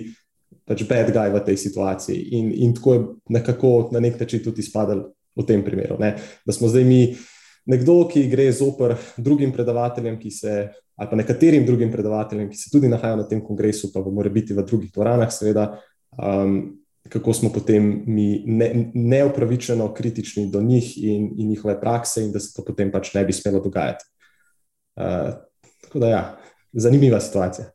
[0.64, 2.18] pač bad guy v tej situaciji.
[2.38, 3.00] In, in tako je
[3.38, 5.98] nekako na nek način tudi izpadel v tem primeru.
[6.00, 6.16] Ne?
[6.46, 7.16] Da smo zdaj mi
[7.68, 10.54] nekdo, ki gre zoper drugim predavateljem, ki se
[10.98, 14.54] ali pa nekaterim drugim predavateljem, ki se tudi nahajajo na tem kongresu, pa bomo biti
[14.54, 15.68] v drugih dvoranah, seveda,
[16.18, 16.77] um,
[17.08, 22.40] kako smo potem mi ne, neopravičeno kritični do njih in, in njihove prakse, in da
[22.40, 24.04] se to potem pač ne bi smelo dogajati.
[24.96, 25.34] Uh,
[25.82, 26.22] tako da, ja,
[26.72, 27.70] zanimiva situacija.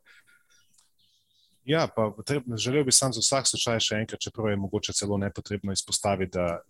[1.64, 5.16] Ja, pa potrebno, želel bi sam za vsak slučaj še enkrat, čeprav je mogoče celo
[5.18, 6.60] nepotrebno izpostaviti, da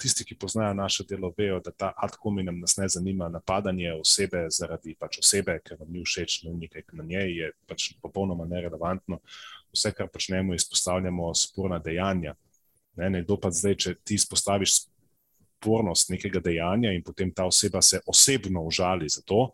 [0.00, 4.46] tisti, ki poznajo naše delo, vejo, da ta ad hominem nas ne zanima napadanje osebe
[4.50, 9.20] zaradi pač osebe, ker nam ni všeč, no nekaj na njej je pač popolnoma nerelevantno.
[9.74, 12.34] Vse, kar počnemo, izpostavljamo sporna dejanja.
[12.96, 14.84] Ne, nekdo pa zdaj, če ti izpostaviš
[15.64, 19.50] spornost nekega dejanja in potem ta oseba se osebno užali za to,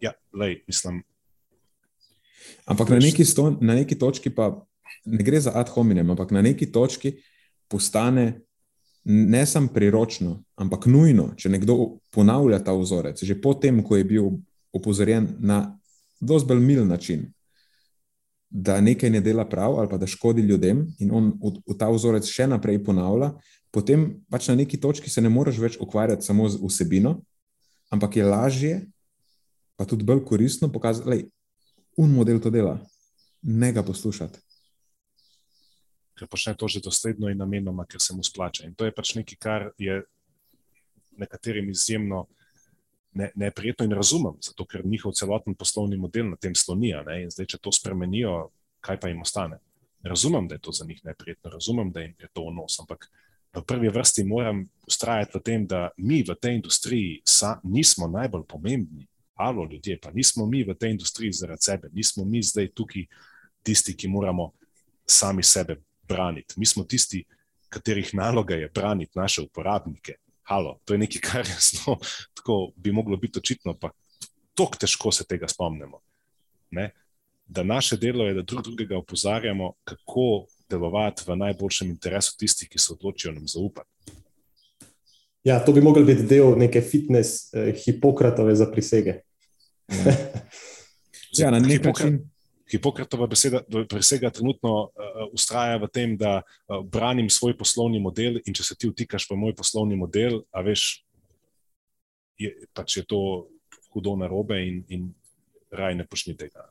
[0.00, 1.02] ja, lej, mislim.
[2.66, 4.50] Ampak na neki, sto, na neki točki pa
[5.04, 7.14] ne gre za ad hominem, ampak na neki točki
[7.68, 8.42] postane
[9.04, 14.28] ne samo priročno, ampak nujno, če nekdo ponavlja ta vzorec, že potem, ko je bil
[14.72, 15.78] opozorjen na
[16.20, 17.30] dosti bolj mil način,
[18.52, 21.88] da nekaj ne dela prav ali pa da škodi ljudem, in on v, v ta
[21.88, 23.32] vzorec še naprej ponavlja,
[23.72, 27.16] potem pač na neki točki se ne moreš več ukvarjati samo z vsebino,
[27.90, 28.74] ampak je lažje,
[29.76, 31.28] pa tudi bolj koristno pokazati, da je
[31.96, 32.76] un model to dela,
[33.42, 34.40] ne ga poslušati
[36.22, 38.70] ker počne to že dosledno in namenoma, ker se mu splača.
[38.70, 40.04] In to je pač nekaj, kar je
[41.18, 42.28] nekaterim izjemno
[43.12, 46.92] ne, neprijetno in razumem, zato ker njihov celoten poslovni model na tem sloni.
[47.22, 49.58] In zdaj, če to spremenijo, kaj pa jim ostane?
[50.02, 53.06] Razumem, da je to za njih neprijetno, razumem, da jim je to vnos, ampak
[53.52, 58.46] v prvi vrsti moram ustrajati v tem, da mi v tej industriji sa, nismo najbolj
[58.48, 59.06] pomembni.
[59.34, 63.06] Alo, ljudje, pa nismo mi v tej industriji zaradi sebe, nismo mi zdaj tukaj
[63.62, 64.52] tisti, ki moramo
[65.06, 65.76] sami sebe
[66.08, 66.54] braniti.
[66.56, 67.24] Mi smo tisti,
[67.68, 70.16] katerih naloga je braniti naše uporabnike.
[70.42, 71.98] Halo, to je nekaj, kar je zelo,
[72.34, 73.90] tako bi moglo biti očitno, pa
[74.54, 76.00] tako težko se tega spomnimo.
[76.70, 76.90] Ne?
[77.46, 82.78] Da naše delo je, da drug drugega opozarjamo, kako delovati v najboljšem interesu tistih, ki
[82.78, 83.88] se odločijo nam zaupati.
[85.44, 89.20] Ja, to bi lahko bil del neke fitness, eh, hipokratove za prisege.
[91.38, 92.20] ja, na nek način.
[92.72, 98.56] Hipokratova beseda, presega trenutno uh, ustraja v tem, da uh, branim svoj poslovni model, in
[98.56, 101.04] če se ti vtikaš v moj poslovni model, a veš,
[102.40, 103.20] je, pač je to
[103.92, 105.10] hudo narobe in, in
[105.72, 106.64] raj ne počni tega.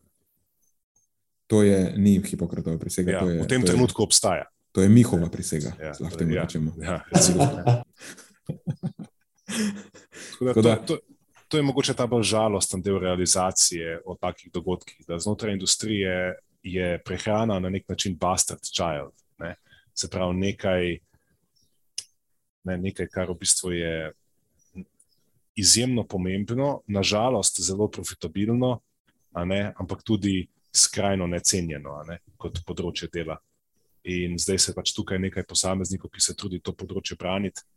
[1.52, 3.12] To je ni Hipokratova prisega.
[3.12, 4.46] Ja, je, v tem trenutku je, obstaja.
[4.72, 5.76] To je Mihova prisega.
[5.78, 6.72] Ja, lahko temu ja, rečemo.
[6.80, 7.84] Ja, ja.
[10.56, 10.98] to, to,
[11.52, 17.02] to je mogoče ta bolj žalosten del realizacije o takih dogodkih, da znotraj industrije je
[17.04, 19.12] prehrana na nek način bastard child.
[19.40, 19.56] Ne?
[19.94, 20.98] Se pravi, nekaj,
[22.64, 24.14] ne, nekaj, kar v bistvu je
[25.56, 28.80] izjemno pomembno, nažalost, zelo profitabilno,
[29.46, 33.36] ne, ampak tudi skrajno necenjeno ne, kot področje dela.
[34.08, 37.68] In zdaj se pač tukaj nekaj posameznikov, ki se trudi to področje braniti,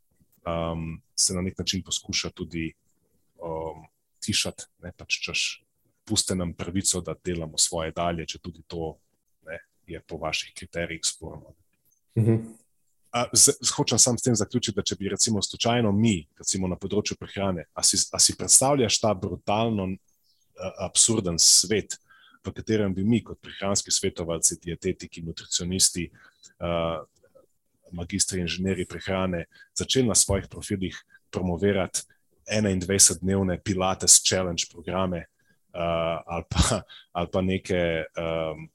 [0.46, 2.70] um, se na nek način poskuša tudi
[3.44, 3.84] um,
[4.24, 5.44] tišati, ne pač češ,
[6.08, 8.94] puste nam pravico, da delamo svoje dalje, če tudi to
[9.46, 11.54] ne, je po vaših kriterijih sporno.
[12.18, 12.44] Mhm.
[13.76, 17.68] Hočem sam s tem zaključiti, da če bi recimo slučajno mi, recimo na področju prehrane,
[17.70, 19.86] a si, a si predstavljaš ta brutalno
[20.82, 21.94] absurden svet,
[22.44, 26.08] v katerem bi mi kot prehranski svetovalci, dietetiki, nutricionisti,
[27.94, 29.44] magistri inženirji prehrane
[29.78, 30.98] začeli na svojih profilih
[31.30, 32.02] promovirati
[32.50, 35.26] 21-dnevne Pilates challenge programe
[35.74, 37.80] uh, ali, pa, ali pa neke
[38.18, 38.68] um,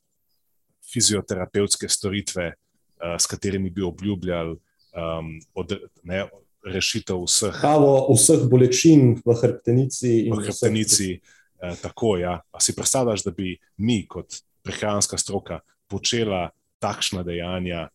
[0.94, 4.56] fizioterapevtske storitve, uh, s katerimi bi obljubljali
[4.96, 6.26] um, od, ne,
[6.66, 7.56] rešitev vseh.
[7.62, 10.28] Kavo, vseh bolečin v hrbtenici.
[10.32, 11.20] V hrbtenici,
[11.64, 12.40] uh, tako ja.
[12.52, 17.88] A si predstavljaš, da bi mi kot prehranska stroka počela takšna dejanja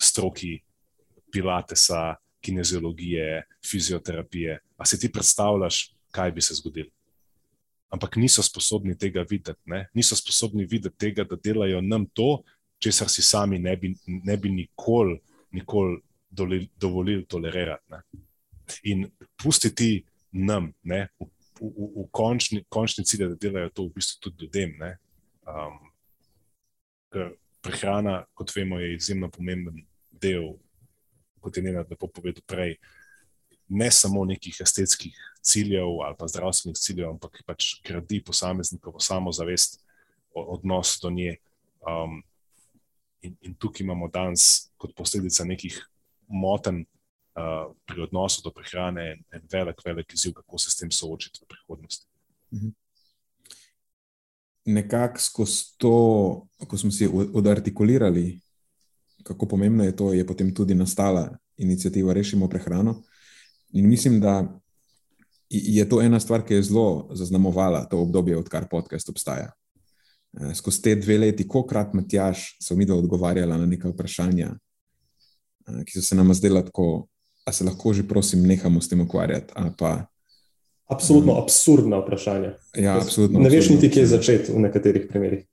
[0.00, 0.60] stroki
[1.32, 4.58] Pilatesa, kineziologije, fizioterapije.
[4.76, 6.90] A si ti predstavljaš, kaj bi se zgodilo?
[7.92, 9.86] Ampak niso sposobni tega videti, ne?
[9.94, 12.42] niso sposobni videti tega, da delajo nam to,
[12.78, 15.20] česar si sami ne bi, ne bi nikoli
[15.52, 15.98] nikol
[16.76, 17.84] dovolili tolerirati.
[17.90, 18.02] Ne?
[18.82, 19.10] In
[19.42, 21.08] pustiti nam, ne?
[21.20, 21.26] v,
[21.60, 24.74] v, v končni, končni cilj, da delajo to v bistvu tudi ljudem.
[25.46, 25.78] Um,
[27.12, 29.84] ker prehrana, kot vemo, je izjemno pomemben
[30.22, 30.54] del
[31.42, 32.76] kot je Nena lepo povedal prej,
[33.68, 39.80] ne samo nekih estetskih ciljev ali pa zdravstvenih ciljev, ampak pač gradi posameznikovo samozavest,
[40.34, 41.36] odnos do nje.
[41.82, 42.22] Um,
[43.22, 45.78] in, in tukaj imamo danes, kot posledica nekih
[46.28, 51.42] motenj uh, pri odnosu do prehrane, en velik, velik izziv, kako se s tem soočiti
[51.42, 52.06] v prihodnosti.
[52.52, 52.68] Mhm.
[54.64, 55.94] nekako skozi to,
[56.68, 58.40] ko smo si od- odartikulirali,
[59.22, 63.02] kako pomembno je to, je potem tudi nastala inicijativa Rešimo prehrano.
[63.72, 64.60] In mislim, da
[65.50, 69.52] je to ena stvar, ki je zelo zaznamovala to obdobje, odkar podcast obstaja.
[70.40, 75.84] Eh, Skozi te dve leti, kokrat Matjaš, so mi dva odgovarjala na neka vprašanja, eh,
[75.84, 77.06] ki so se nam zdela tako,
[77.44, 79.52] a se lahko že, prosim, nehamo s tem ukvarjati.
[79.78, 80.06] Pa,
[80.86, 82.58] Absolutno absurdna vprašanja.
[82.76, 83.40] ja, absolutno.
[83.40, 85.46] ne veš niti, kje začeti v nekaterih primerih.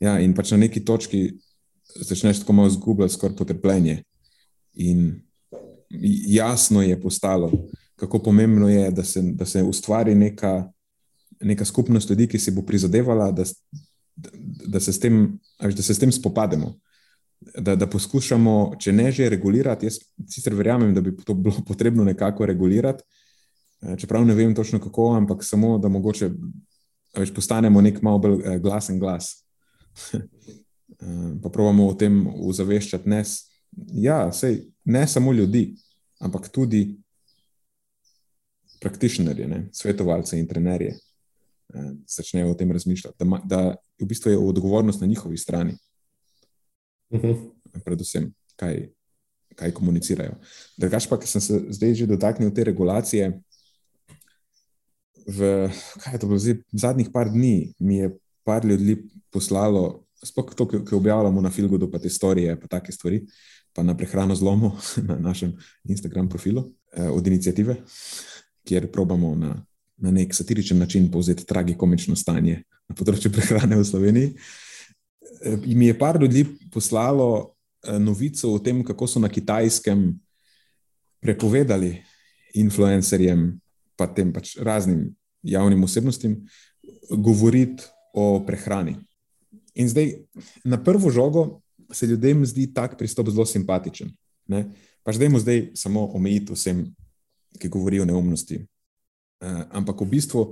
[0.00, 1.32] Ja, in pač na neki točki
[2.00, 4.02] začneš tako malo zgubljati skoraj potrpljenje.
[4.74, 5.20] In
[6.28, 7.52] jasno je postalo,
[7.96, 10.72] kako pomembno je, da se, da se ustvari neka,
[11.40, 13.44] neka skupnost ljudi, ki si bo prizadevala, da,
[14.66, 16.74] da, se, s tem, da se s tem spopademo.
[17.58, 22.04] Da, da poskušamo, če ne že regulirati, jaz sicer verjamem, da bi to bilo potrebno
[22.04, 23.02] nekako regulirati,
[23.82, 26.30] eh, čeprav ne vem točno kako, ampak samo da mogoče
[27.16, 29.32] a veš, postanemo nek malo bolj eh, glasen glas.
[31.00, 33.22] Eh, pa pravimo o tem ozaveščati ne,
[33.92, 35.74] ja, sej, ne samo ljudi,
[36.24, 36.96] ampak tudi
[38.80, 40.94] praktičnerje, ne, svetovalce in trenerje.
[41.74, 43.60] eh, Začnejo o tem razmišljati, da, da
[44.00, 45.76] v bistvu je odgovornost na njihovi strani,
[47.12, 47.32] Mhm.
[47.84, 48.88] predvsem, kaj,
[49.54, 50.34] kaj komunicirajo.
[50.76, 53.40] Drugač pa, ker sem se zdaj že dotaknil te regulacije,
[55.26, 55.68] v,
[56.00, 60.68] kaj je to bilo, zdaj, zadnjih par dni mi je par ljudi poslalo, sploh to,
[60.68, 63.22] ki ki objavljamo na Filgodu, pa te storije, pa take stvari,
[63.74, 64.72] pa na prehrano zlomu
[65.08, 65.52] na našem
[65.84, 67.76] Instagram profilu eh, od inicijative,
[68.64, 69.54] kjer probamo na,
[69.96, 74.32] na nek satiričen način povzeti tragikomično stanje na področju prehrane v Sloveniji.
[75.42, 77.28] Eh, mi je par ljudi poslalo
[77.84, 80.08] eh, novico o tem, kako so na kitajskem
[81.20, 81.96] prepovedali
[82.56, 83.50] influencerjem,
[83.96, 85.10] pa tem pač raznim
[85.46, 86.40] javnim osebnostim,
[87.10, 87.84] govoriti
[88.16, 88.96] o prehrani.
[89.76, 90.14] In zdaj,
[90.64, 91.60] na prvo žogo
[91.92, 94.10] se ljudem zdi tak pristop zelo simpatičen.
[94.48, 94.64] Ne?
[95.04, 96.82] Pač dajmo zdaj samo omejiti vsem,
[97.60, 98.64] ki govorijo neumnosti.
[99.40, 100.42] Uh, ampak v bistvu,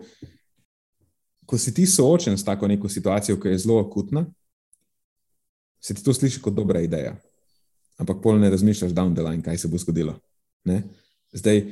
[1.49, 4.27] ko si ti soočen s tako neko situacijo, ki je zelo akutna,
[5.81, 7.17] se ti to sliši kot dobra ideja.
[8.01, 10.17] Ampak pol ne razmišljaš down the line, kaj se bo zgodilo.
[10.65, 10.83] Ne?
[11.33, 11.65] Zdaj,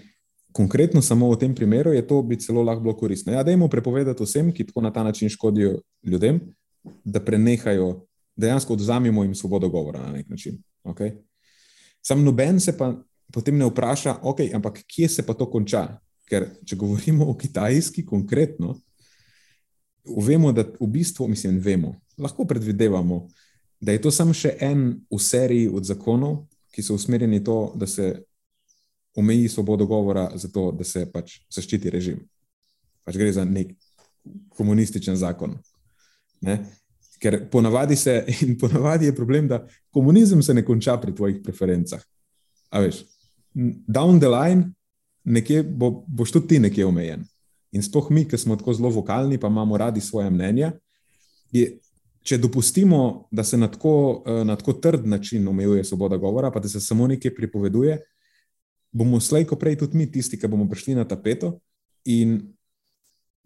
[0.52, 3.32] konkretno samo v tem primeru je to bi celo lahko bilo koristno.
[3.32, 6.40] Ja, dajmo prepovedati vsem, ki tako na ta način škodijo ljudem,
[7.04, 8.06] da prenehajo,
[8.36, 10.58] dejansko odzamemo jim svobodo govora na nek način.
[10.84, 11.16] Okay?
[12.02, 12.94] Sam noben se pa
[13.32, 15.86] potem ne vpraša, okay, ampak kje se pa to konča?
[16.28, 18.76] Ker če govorimo o Kitajski konkretno,
[20.04, 23.26] vemo, da v bistvu, mislim, vemo, lahko predvidevamo,
[23.80, 27.86] da je to samo še en v seriji od zakonov, ki so usmerjeni to, da
[27.86, 28.22] se
[29.18, 32.22] omeji svobodo govora, zato da se pač zaščiti režim.
[33.04, 33.74] Pač gre za nek
[34.56, 35.58] komunističen zakon.
[36.42, 36.58] Ne?
[37.22, 42.02] Ker ponavadi, se, in ponavadi je problem, da komunizem se ne konča pri tvojih preferencah.
[42.70, 43.04] A veš,
[43.54, 44.72] down the line,
[45.24, 47.24] nekje bo, boš tudi ti nekje omejen.
[47.72, 50.72] In sploh mi, ki smo tako zelo vokalni, pa imamo radi svoje mnenja,
[51.52, 51.78] je,
[52.22, 56.60] če dopustimo, da se na tako, eh, na tako trd način omejuje svoboda govora, pa
[56.60, 57.98] da se samo nekaj pripoveduje,
[58.92, 61.58] bomo slejko prej tudi mi tisti, ki bomo prišli na tapeto
[62.04, 62.52] in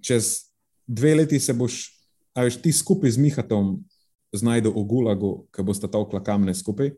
[0.03, 0.51] čez
[0.87, 1.96] dve leti se boš,
[2.37, 3.79] a veš, ti skupaj z Mihatom
[4.37, 6.93] znajdel v Gulagu, ki boste tolkla kamne skupaj,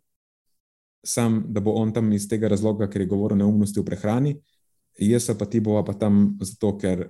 [1.07, 4.35] sam, da bo on tam iz tega razloga, ker je govoril neumnosti v prehrani,
[4.99, 7.07] jaz pa ti bova pa tam zato, ker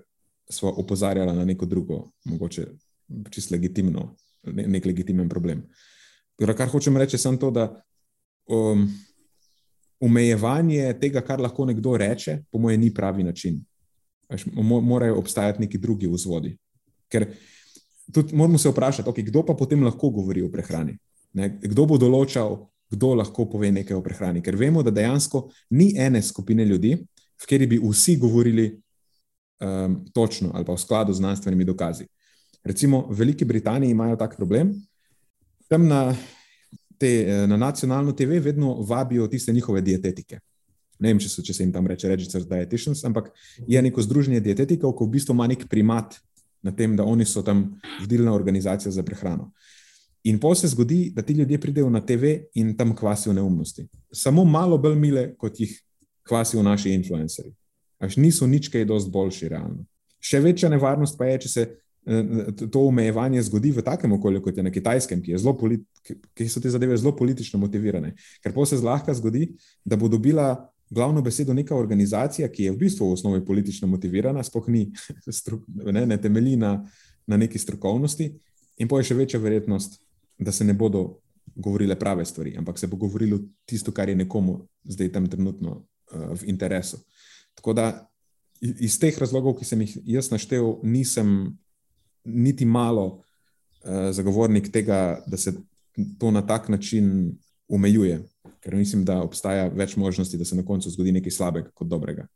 [0.49, 2.67] smo opozarjala na neko drugo, mogoče
[3.33, 4.15] čist legitimno,
[4.53, 5.65] ne, nek legitimen problem.
[6.39, 7.69] Torej, kar hočem reči, je samo to, da
[8.53, 8.85] um,
[10.01, 13.59] omejevanje tega, kar lahko nekdo reče, po mojem, ni pravi način.
[14.29, 16.53] Veš, mo morajo obstajati neki drugi vzvodi.
[17.09, 17.27] Ker
[18.13, 20.97] tudi moramo se vprašati, okay, kdo pa potem lahko govori o prehrani.
[21.33, 21.51] Ne?
[21.63, 22.57] Kdo bo določal,
[22.91, 24.43] kdo lahko pove nekaj o prehrani.
[24.43, 26.95] Ker vemo, da dejansko ni ene skupine ljudi,
[27.39, 28.71] v kateri bi vsi govorili
[29.61, 32.09] um, točno ali pa v skladu z znanstvenimi dokazi.
[32.65, 34.73] Recimo v Veliki Britaniji imajo tak problem,
[35.69, 36.17] tam na,
[36.99, 40.41] te, na nacionalno TV vedno vabijo tiste njihove dietetike.
[40.99, 43.31] Ne vem, če, so, če se jim tam reče Registered Dietitians, ampak
[43.69, 46.19] je neko združenje dietetikov, ki v bistvu ima nek primat
[46.63, 49.53] na tem, da oni so tam vodilna organizacija za prehrano.
[50.25, 53.87] In po se zgodi, da ti ljudje pridejo na TV in tam kvasijo neumnosti.
[54.13, 55.73] Samo malo bolj mile, kot jih
[56.29, 57.55] kvasijo naši influencerji.
[57.99, 59.85] Až niso nič kaj dosti boljši, realno.
[60.21, 61.67] Še večja nevarnost pa je, če se
[62.73, 65.85] to omejevanje zgodi v takem okolju, kot je na kitajskem, ki, je polit,
[66.35, 68.15] ki so te zadeve zelo politično motivirane.
[68.43, 69.51] Ker pa se zlahka zgodi,
[69.85, 70.55] da bo dobila
[70.91, 74.87] glavno besedo neka organizacija, ki je v bistvu v osnovi politično motivirana, sploh ni,
[75.97, 76.79] ne, ne temelji na
[77.29, 78.31] na neki strokovnosti,
[78.81, 80.01] in pa je še večja verjetnost,
[80.39, 81.21] da se ne bodo
[81.55, 86.33] govorile prave stvari, ampak se bo govorilo tisto, kar je nekomu zdaj tam trenutno uh,
[86.41, 87.01] v interesu.
[87.59, 87.89] Tako da
[88.61, 91.59] iz teh razlogov, ki sem jih jaz naštel, nisem
[92.25, 95.53] niti malo uh, zagovornik tega, da se
[96.19, 97.37] to na tak način
[97.69, 98.23] omejuje,
[98.61, 102.27] ker mislim, da obstaja več možnosti, da se na koncu zgodi nekaj slabega kot dobrega.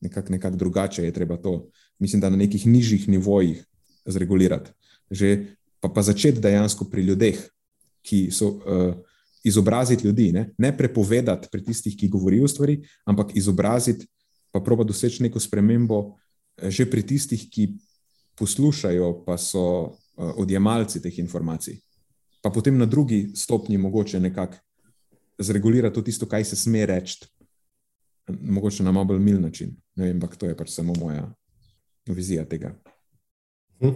[0.00, 1.68] Nekako nekak drugače je treba to,
[1.98, 3.64] mislim, da na nekih nižjih nivojih
[4.06, 4.70] zregulirati.
[5.10, 7.38] Že pa, pa začeti dejansko pri ljudeh,
[8.06, 8.94] ki so uh,
[9.44, 10.50] izobraziti ljudi, ne?
[10.58, 14.06] ne prepovedati pri tistih, ki govorijo stvari, ampak izobraziti,
[14.50, 16.00] pa proba doseči neko spremembo
[16.56, 17.68] eh, že pri tistih, ki
[18.36, 21.78] poslušajo, pa so uh, odjemalci teh informacij.
[22.42, 24.58] Pa potem na drugi stopnji mogoče nekako
[25.38, 27.26] zregulirati to tisto, kaj se sme reči,
[28.28, 29.76] mogoče na malo bolj mil način.
[29.96, 31.28] Ne vem, ampak to je pač samo moja
[32.06, 32.74] vizija tega.
[33.80, 33.92] Hm.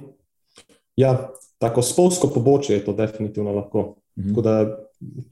[0.96, 3.96] Ja, tako spolsko pobočje je to definitivno lahko.
[4.18, 4.28] Mhm.
[4.28, 4.78] Tako da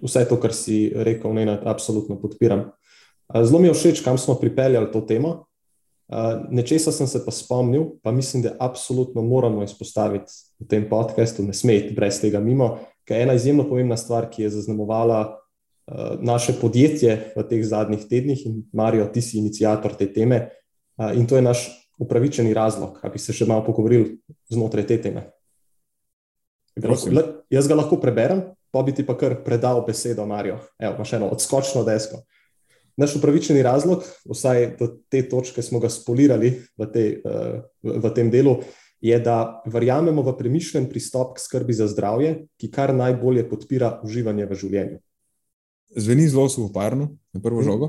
[0.03, 2.71] vse to, kar si rekel, ne, absolutno podpiram.
[3.45, 5.45] Zelo mi je všeč, kam smo pripeljali to temo.
[6.51, 11.53] Nečesa sem se pa spomnil, pa mislim, da absolutno moramo izpostaviti v tem podkastu, ne
[11.53, 15.37] smeti brez tega mimo, ker je ena izjemno pomembna stvar, ki je zaznamovala
[16.21, 20.49] naše podjetje v teh zadnjih tednih in Marijo, ti si inicijator te teme
[21.15, 21.69] in to je naš
[21.99, 24.19] upravičeni razlog, da bi se še malo pogovorili
[24.53, 25.25] znotraj te teme.
[27.51, 30.61] Jaz ga lahko preberem, pa bi ti pa kar predal besedo, Marijo.
[30.79, 32.23] Evo, imaš eno odskočno desko.
[32.99, 38.31] Naš upravičeni razlog, vsaj do te točke smo ga spolirali v, te, v, v tem
[38.31, 38.59] delu,
[39.01, 44.49] je, da verjamemo v premišljen pristop k skrbi za zdravje, ki kar najbolje podpira uživanje
[44.51, 44.99] v življenju.
[45.97, 47.65] Zveni zelo suhoparno, na prvo hm.
[47.65, 47.89] žogo.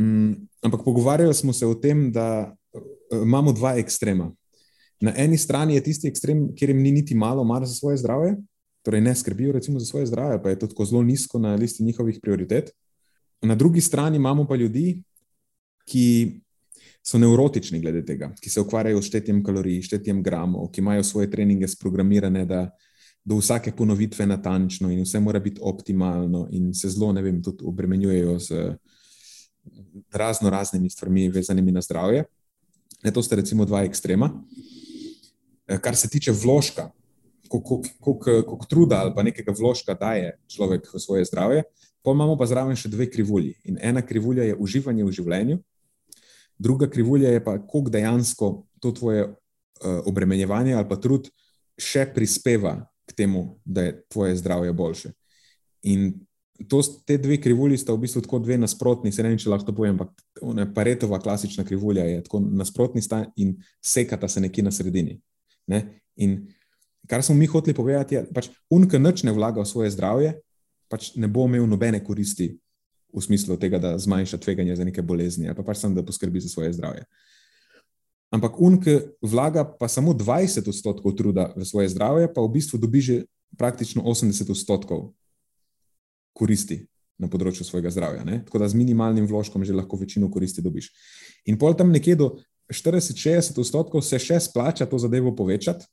[0.00, 4.32] Mm, ampak pogovarjali smo se o tem, da uh, imamo dva ekstrema.
[5.00, 8.36] Na eni strani je tisti ekstrem, kjer jim ni niti malo mar za svoje zdravje,
[8.82, 11.84] torej ne skrbijo recimo, za svoje zdravje, pa je to tako zelo nizko na listi
[11.84, 12.70] njihovih prioritet.
[13.42, 15.02] Na drugi strani imamo pa ljudi,
[15.86, 16.40] ki
[17.06, 21.30] so neurotični glede tega, ki se ukvarjajo s štetjem kalorij, štetjem gramov, ki imajo svoje
[21.30, 22.70] treninge sprogramirane, da
[23.26, 27.64] do vsake ponovitve natančno in vse mora biti optimalno, in se zelo, ne vem, tudi
[27.66, 28.76] obremenjujejo z
[30.12, 32.24] razno raznimi stvarmi, vezanimi na zdravje.
[33.02, 34.30] Ne, to sta recimo dva ekstrema.
[35.82, 36.90] Kar se tiče vložka,
[37.48, 41.62] koliko truda ali pa nekega vložka daje človek v svoje zdravje.
[42.02, 43.56] Pa imamo pa zraven še dve krivulji.
[43.64, 45.58] In ena krivulja je uživanje v življenju,
[46.58, 48.50] druga krivulja je pa, koliko dejansko
[48.80, 49.34] to tvoje uh,
[50.06, 51.26] obremenjevanje ali pa trud
[51.78, 55.12] še prispeva k temu, da je tvoje zdravje boljše.
[55.82, 56.12] In
[56.68, 59.74] to, te dve krivulji sta v bistvu tako dve nasprotni, se ne vem, če lahko
[59.76, 65.18] povem, ampak paretova klasična krivulja je tako nasprotni sta in sekata se nekje na sredini.
[65.66, 65.82] Ne?
[66.16, 66.38] In
[67.08, 70.36] kar smo mi hoteli povedati, je, da pač unka noč ne vlaga v svoje zdravje,
[70.88, 72.54] pač ne bo imel nobene koristi
[73.12, 76.40] v smislu tega, da zmanjša tveganje za neke bolezni, ali pa pač samo da poskrbi
[76.40, 77.06] za svoje zdravje.
[78.34, 83.00] Ampak unka vlaga pa samo 20 odstotkov truda v svoje zdravje, pa v bistvu dobi
[83.00, 83.16] že
[83.56, 85.14] praktično 80 odstotkov
[86.34, 86.84] koristi
[87.16, 88.26] na področju svojega zdravja.
[88.26, 88.42] Ne?
[88.44, 90.90] Tako da z minimalnim vložkom že lahko večino koristi dobiš.
[91.48, 92.28] In pol tam nekje do
[92.72, 95.86] 40-60 odstotkov se še splača to zadevo povečati,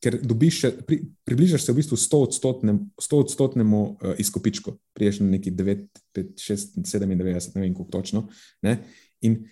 [0.00, 5.52] ker dobiš še, pri, približaš se v bistvu 100 odstotnemu uh, izkupičku, priješ na neki
[5.52, 8.28] 9, 5, 6, 97, ne vem koliko točno.
[8.64, 8.78] Ne?
[9.26, 9.42] In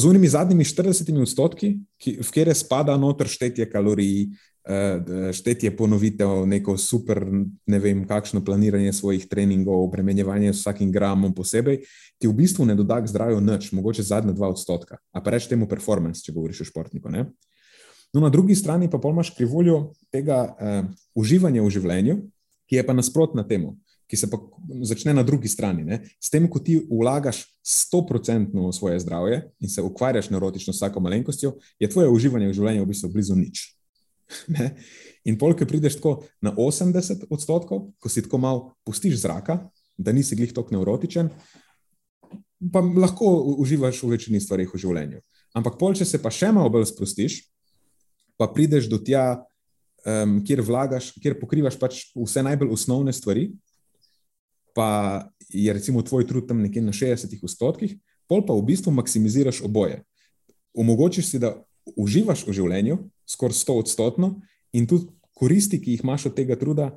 [0.00, 4.28] z unimi zadnjimi 40 odstotki, ki, v kjer spada noter štetje kalorij,
[4.68, 7.22] uh, štetje ponovitev, neko super,
[7.66, 11.80] ne vem, kakšno planiranje svojih treningov, obremenjevanje s vsakim gramom posebej,
[12.18, 15.00] ti v bistvu ne doda k zdravju nič, mogoče zadnja 2 odstotka.
[15.12, 17.08] A pa reč temu performance, če govoriš o športniku.
[17.12, 17.30] Ne?
[18.12, 20.84] No, na drugi strani pa imaš krivuljo tega uh,
[21.14, 22.20] uživanja v življenju,
[22.66, 23.76] ki je pa nasprotna temu,
[24.06, 24.38] ki se pa
[24.82, 25.84] začne na drugi strani.
[25.84, 26.00] Ne?
[26.22, 31.00] S tem, ko ti vlagaš 100% v svoje zdravje in se ukvarjaš neurotično s vsako
[31.00, 33.66] malenkostjo, je tvoje uživanje v življenju v bistvu blizu nič.
[34.50, 34.74] Ne?
[35.26, 39.58] In polk, ki prideš tako na 80 odstotkov, ko si tako malo pustiš zraka,
[39.98, 41.30] da nisi glih tako neurotičen,
[42.72, 43.26] pa lahko
[43.62, 45.20] uživaš v večini stvari v življenju.
[45.56, 47.40] Ampak pol, če se pa še malo bolj sprostiš,
[48.36, 49.42] pa prideš do tja,
[50.06, 53.48] um, kjer vlagaš, kjer pokrivaš pač vse najbolj osnovne stvari,
[54.76, 57.96] pa je recimo tvoj trud tam nekje na 60 odstotkih,
[58.28, 60.02] pol pa v bistvu maksimiziraš oboje.
[60.76, 61.56] Omogočiš si, da
[61.96, 64.34] uživaš v življenju, skoraj 100 odstotno,
[64.76, 66.90] in tudi koristi, ki jih imaš od tega truda,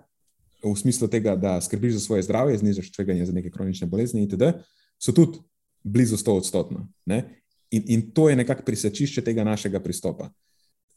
[0.60, 4.60] v smislu tega, da skrbiš za svoje zdravje, znižaš tveganje za neke kronične bolezni, itd.,
[5.00, 5.40] so tudi
[5.88, 6.90] blizu 100 odstotno.
[7.08, 10.28] In, in to je nekako prisečišče tega našega pristopa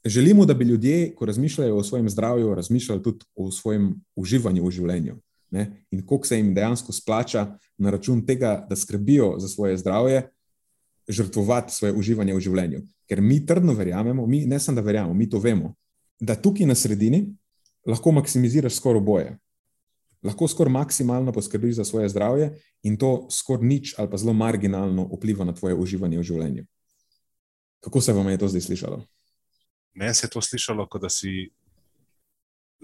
[0.04, 4.70] želimo, da bi ljudje, ko razmišljajo o svojem zdravju, razmišljali tudi o svojem uživanju v
[4.70, 5.16] življenju.
[5.52, 5.84] Ne?
[5.90, 10.22] In koliko se jim dejansko splača na račun tega, da skrbijo za svoje zdravje,
[11.08, 12.82] žrtvovati svoje uživanje v življenju.
[13.08, 15.74] Ker mi trdno verjamemo, mi ne samo da verjamemo, mi to vemo,
[16.20, 17.26] da tukaj na sredini
[17.86, 19.38] lahko maksimiziraš skoraj oboje.
[20.22, 22.52] Lahko skoraj maksimalno poskrbiš za svoje zdravje
[22.86, 26.64] in to skoraj nič ali pa zelo marginalno vpliva na tvoje uživanje v življenju.
[27.82, 29.02] Kako se vam je to zdaj slišalo?
[29.94, 31.50] Meni se je to slišalo, kot da si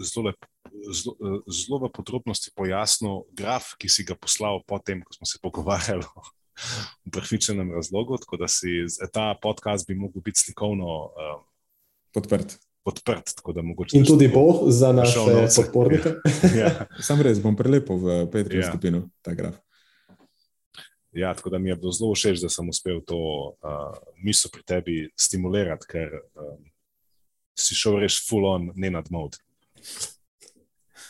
[0.03, 0.47] zelo, lep,
[0.95, 6.05] zelo, zelo v podrobnosti pojasnil graf, ki si ga poslal potem, ko smo se pogovarjali
[6.05, 6.23] o
[7.15, 8.19] pravičnem razlogu.
[8.19, 11.45] Tako da si ta podcast bi lahko bil slikovno um,
[12.15, 12.57] Podprt.
[12.83, 13.35] podprt.
[13.93, 15.19] In tudi bo za naše
[15.57, 16.15] podpornike.
[16.61, 16.87] ja.
[17.05, 18.71] Sam res bom prelepil v Petri Ja.
[18.73, 19.59] skupino ta graf.
[21.13, 23.17] Ja, tako da mi je bilo zelo všeč, da sem uspel to
[23.61, 23.93] uh,
[24.25, 26.65] misel pri tebi stimulirati, ker um,
[27.59, 29.37] si šel res full on, ne nad mod.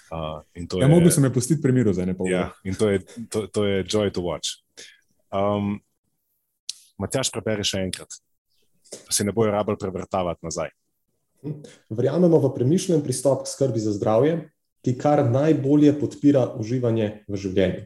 [0.09, 2.35] Uh, in to Ja, je- mogel sem me pustiti pri miru za ene pol ure.
[2.35, 4.57] Ja, in to je, to, to je joy to watch.
[5.29, 5.81] Um,
[6.99, 8.09] Matjaš, preberi še enkrat,
[8.91, 10.73] da se ne bojo rabili prevrtavati nazaj.
[11.91, 14.49] Verjamemo v premišljen pristop k skrbi za zdravje,
[14.83, 17.85] ki kar najbolje podpira uživanje v življenju.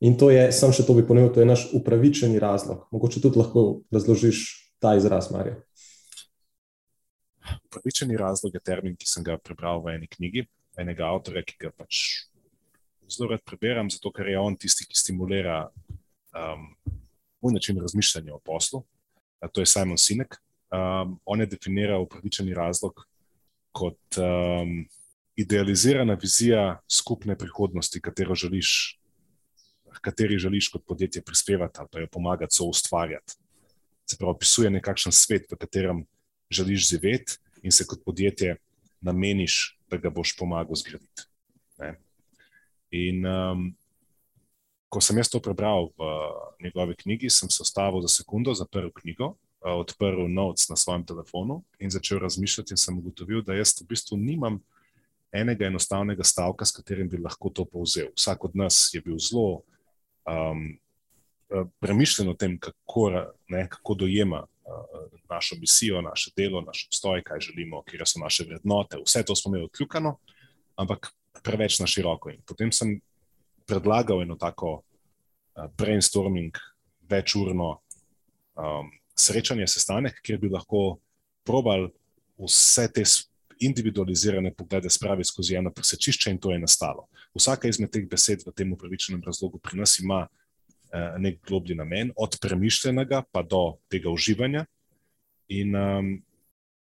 [0.00, 2.86] In to je, sam še to bi ponovil, to je naš upravičeni razlog.
[2.94, 4.42] Mogoče tudi lahko razložiš
[4.78, 5.58] ta izraz, Marja.
[7.70, 10.46] Pravičeni razlog je termin, ki sem ga prebral v eni knjigi,
[10.78, 12.28] enega avtorja, ki ga pač
[13.08, 15.62] zelo rad preberem, zato ker je on tisti, ki stimulira
[16.36, 16.68] um,
[17.40, 18.84] moj način razmišljanja o poslu.
[19.40, 20.36] A To je Simon Sinek.
[20.68, 23.06] Um, on je definiral upravičeni razlog
[23.72, 24.84] kot um,
[25.36, 28.98] idealizirana vizija skupne prihodnosti, katero želiš,
[30.00, 33.38] kateri želiš kot podjetje prispevati ali pa jo pomagati so ustvarjati.
[34.10, 36.04] Se pravi, opisuje nekakšen svet, v katerem
[36.50, 38.56] želiš živeti in se kot podjetje
[39.00, 41.22] nameniš, da ga boš pomagal zgraditi.
[41.78, 41.94] Ne?
[42.90, 43.74] In um,
[44.88, 46.08] ko sem jaz to prebral v
[46.64, 51.62] njegovi knjigi, sem se ustavil za sekundo, zaprl knjigo, uh, odprl notes na svojem telefonu
[51.78, 54.60] in začel razmišljati, in sem ugotovil, da jaz v bistvu nimam
[55.32, 58.08] enega enostavnega stavka, s katerim bi lahko to povzel.
[58.16, 59.60] Vsak od nas je bil zelo
[60.24, 60.78] um,
[61.52, 63.10] eh, premišljen o tem, kako,
[63.48, 64.57] ne, kako dojema uh,
[65.30, 68.98] našo misijo, naše delo, naš obstoj, kaj želimo, kje so naše vrednote.
[69.06, 70.16] Vse to smo imeli odkljukano,
[70.76, 71.12] ampak
[71.42, 72.30] preveč na široko.
[72.30, 73.00] In potem sem
[73.66, 76.56] predlagal eno tako uh, brainstorming,
[77.08, 77.78] večurno
[78.56, 80.98] um, srečanje, sestanek, kjer bi lahko
[81.44, 81.88] probal
[82.38, 83.04] vse te
[83.60, 87.08] individualizirane poglede spraviti skozi eno presečišče, in to je nastalo.
[87.34, 90.37] Vsaka izmed teh besed v tem upravičenem razlogu pri nas ima eh,
[91.18, 94.64] nek globlji namen, od premišljenega pa do tega uživanja.
[95.48, 96.22] In um,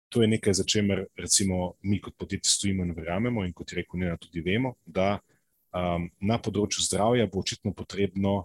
[0.09, 3.81] to je nekaj, za čemer recimo mi kot podjetje stojimo in verjamemo, in kot je
[3.81, 5.17] rekel Nina, tudi vemo, da
[5.73, 8.35] um, na področju zdravja bo očitno potrebno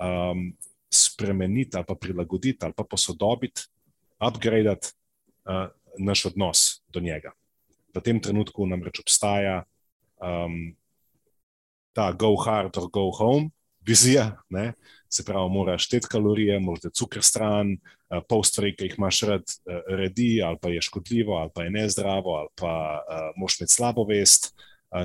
[0.00, 0.46] um,
[0.88, 3.66] spremeniti ali pa prilagoditi ali pa posodobiti,
[4.20, 4.94] upgradati
[5.44, 5.68] uh,
[5.98, 7.34] naš odnos do njega.
[7.94, 9.62] V tem trenutku namreč obstaja
[10.18, 10.74] um,
[11.94, 13.52] ta go hard or go home
[13.86, 14.72] vizija, ne?
[15.14, 19.20] se pravi, moraš šteti kalorije, moraš dati cuker stran, uh, pol stvari, ki jih imaš
[19.28, 23.60] rad, uh, redi, ali pa je škodljivo, ali pa je nezdravo, ali pa uh, moš
[23.60, 24.54] imeti slabo vest.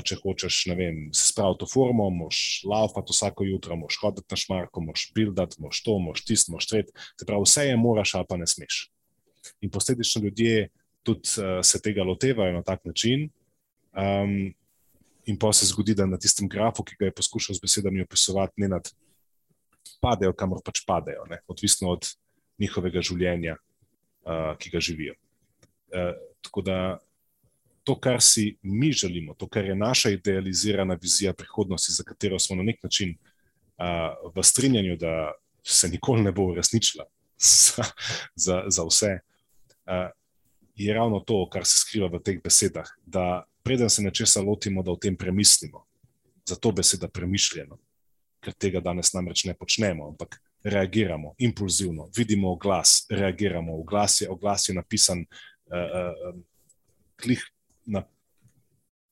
[0.05, 4.37] Če hočeš, ne vem, se spraviti v formo, moš laufati vsako jutro, moš hoditi na
[4.37, 6.91] šmarko, moš buildati, moš to, moš tisto, moš tret.
[7.17, 8.83] Se pravi, vse je moraš, ali pa ne smeš.
[9.65, 10.67] In posledično ljudje
[11.01, 13.31] tudi uh, se tega lotevajo na tak način.
[13.97, 14.53] Um,
[15.29, 18.61] in pa se zgodi, da na tistem grafu, ki ga je poskušal z besedami opisovati,
[18.63, 18.89] ne nad
[20.01, 21.41] padejo, kamor pač padejo, ne?
[21.47, 22.07] odvisno od
[22.59, 23.55] njihovega življenja,
[24.25, 25.15] uh, ki ga živijo.
[25.93, 26.15] Uh,
[26.45, 26.79] tako da
[27.83, 32.57] to, kar si mi želimo, to, kar je naša idealizirana vizija prihodnosti, za katero smo
[32.59, 35.31] na nek način uh, v strinjanju, da
[35.63, 37.05] se nikoli ne bo uresničila
[37.37, 37.85] za,
[38.35, 39.13] za, za vse,
[39.85, 40.09] uh,
[40.85, 42.87] je ravno to, kar se skriva v teh besedah.
[43.05, 45.85] Da preden se nečesa lotimo, da o tem premislimo.
[46.47, 47.77] Zato beseda premišljeno,
[48.39, 53.75] ker tega danes namreč ne počnemo, ampak reagiramo impulzivno, vidimo oglas, reagiramo.
[53.79, 56.35] Oglas je, oglas je napisan uh,
[57.27, 57.43] uh,
[57.85, 58.03] na,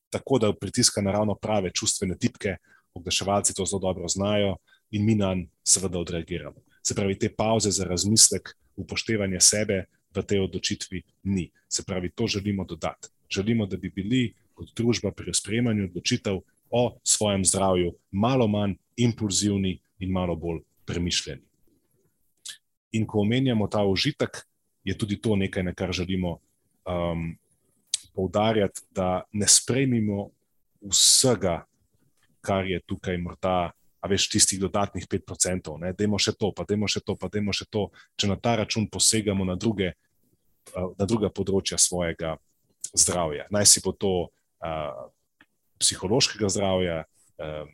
[0.10, 2.56] tako, da pritiska na ravno prave čustvene tipke,
[2.94, 4.56] oglaševalci to zelo dobro znajo
[4.92, 6.64] in mi na njih seveda odreagiramo.
[6.88, 9.86] Se pravi, te pauze za razmislek, upoštevanje sebe
[10.18, 11.50] v tej odločitvi ni.
[11.70, 13.10] Se pravi, to želimo dodati.
[13.30, 16.40] Želimo, da bi bili kot družba pri sprejemanju odločitev
[16.70, 21.42] o svojem zdravju malo manj impulzivni in malo bolj premišljeni.
[22.92, 24.42] In ko omenjamo ta užitek,
[24.84, 26.40] je tudi to nekaj, na kar želimo
[26.88, 27.36] um,
[28.16, 30.30] poudarjati, da ne sprejmimo
[30.82, 31.66] vsega,
[32.42, 33.72] kar je tukaj morda.
[34.02, 37.28] A veš, tistih dodatnih 5%, da imamo še to, pa da imamo še to, pa
[37.28, 39.92] da imamo še to, če na ta račun posegamo na, druge,
[40.76, 42.38] na druga področja svojega
[42.94, 43.48] zdravja.
[43.54, 45.08] Naj si bo to uh,
[45.82, 47.04] psihološkega zdravja,
[47.38, 47.72] um,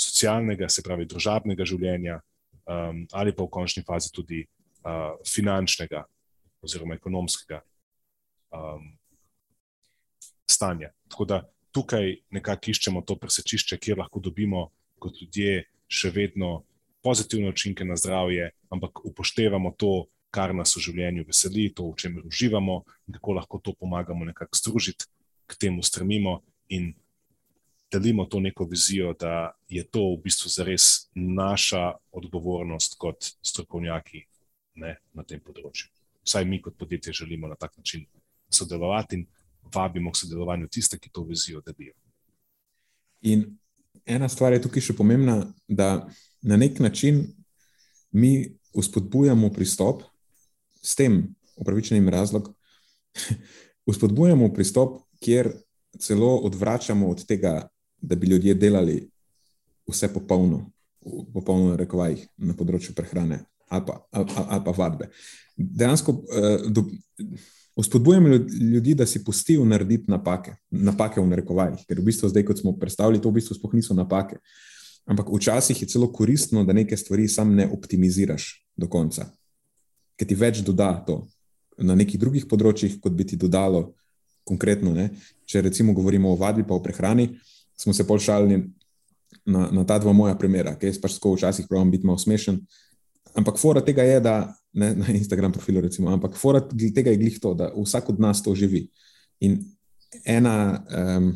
[0.00, 2.20] socialnega, se pravi, družabnega življenja,
[2.64, 6.04] um, ali pa v končni fazi tudi uh, finančnega
[6.64, 7.60] oziroma ekonomskega
[8.56, 8.90] um,
[10.48, 10.92] stanja.
[11.08, 14.68] Tako da tukaj nekako iščemo to presečišče, kjer lahko dobimo
[15.00, 16.64] kot ljudje še vedno
[17.04, 22.26] pozitivne učinke na zdravje, ampak upoštevamo to, kar nas v življenju veseli, to, v čemer
[22.26, 25.06] uživamo in kako lahko to pomagamo nekako združiti,
[25.50, 26.92] k temu stremimo in
[27.90, 34.22] delimo to neko vizijo, da je to v bistvu zares naša odgovornost kot strokovnjaki
[34.78, 35.90] ne, na tem področju.
[36.22, 38.06] Vsaj mi, kot podjetje, želimo na tak način
[38.50, 39.26] sodelovati in
[39.74, 41.94] vabimo k sodelovanju tiste, ki to vizijo delijo.
[43.26, 43.58] In
[44.06, 46.06] ena stvar je tukaj še pomembna, da
[46.42, 47.24] na nek način
[48.10, 50.02] mi uspodbujamo pristop
[50.82, 51.22] s tem
[51.56, 52.54] upravičenim razlogom,
[53.86, 55.52] uspodbujamo pristop, kjer
[55.98, 57.68] celo odvračamo od tega
[58.00, 59.10] da bi ljudje delali
[59.88, 60.70] vse popolno,
[61.32, 65.06] popolno rekovajih na področju prehrane ali pa, ali, ali pa vadbe.
[65.56, 66.64] Dejansko uh,
[68.72, 72.72] ljudi, da si pustijo narediti napake, napake v narekovajih, ker v bistvu zdaj, kot smo
[72.80, 74.40] predstavili, to v bistvu sploh niso napake.
[75.06, 79.28] Ampak včasih je celo koristno, da neke stvari sam ne optimiziraš do konca,
[80.20, 81.22] ker ti več doda to
[81.80, 83.94] na nekih drugih področjih, kot bi ti dodalo
[84.44, 84.92] konkretno.
[84.92, 85.08] Ne?
[85.48, 87.30] Če recimo govorimo o vadbi, pa o prehrani,
[87.78, 88.60] smo se pošalili
[89.48, 92.60] na, na ta dva moja primera, ki jaz pač tako včasih pravim biti malo smešen.
[93.40, 94.34] Ampak fora tega je, da
[94.74, 98.42] ne, na Instagram profilu, recimo, ampak fora tega je glih to, da vsak od nas
[98.44, 98.88] to živi.
[99.40, 99.62] In
[100.24, 100.82] ena.
[100.90, 101.32] Um,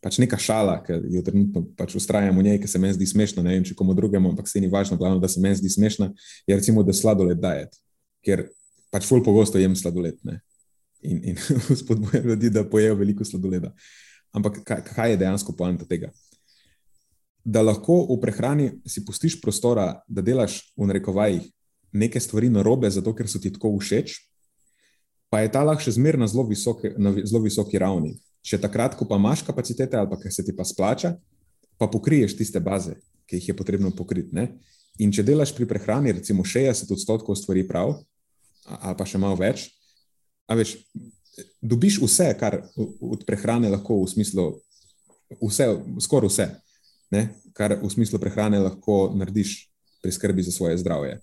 [0.00, 3.42] Pač neka šala, ki jo trenutno pač ustrajam v njej, ki se meni zdi smešna,
[3.44, 6.06] ne vem, če komu drugemu, ampak se ni važno, glavno, da se meni zdi smešna,
[6.48, 7.76] je recimo, da sladoled dajet,
[8.24, 8.48] ker
[8.90, 10.40] pač ful pogosto jem sladoled ne?
[11.02, 11.36] in, in
[11.80, 13.72] spodbujam ljudi, da pojejo veliko sladoleda.
[14.32, 16.10] Ampak kaj, kaj je dejansko poanta tega?
[17.44, 21.46] Da lahko v prehrani si pustiš prostora, da delaš v narekovajih
[21.92, 24.18] neke stvari na robe, zato ker so ti tako všeč,
[25.30, 28.18] pa je ta lahko še zmerno zelo visoki, na zelo visoki ravni.
[28.46, 31.14] Če takrat, ko pa imaš kapacitete ali pa ker se ti pa splača,
[31.80, 32.96] pa pokriješ tiste baze,
[33.26, 34.34] ki jih je potrebno pokriti.
[34.36, 34.60] Ne?
[35.00, 37.96] In če delaš pri prehrani, recimo 60 odstotkov stvari prav,
[38.66, 39.68] ali pa še malo več,
[40.50, 40.76] a veš,
[41.62, 44.46] dobiš vse, kar od prehrane lahko, v smislu,
[45.40, 45.68] vse,
[46.02, 46.48] skoraj vse,
[47.14, 47.28] ne?
[47.54, 49.70] kar v smislu prehrane lahko narediš
[50.02, 51.18] pri skrbi za svoje zdravje.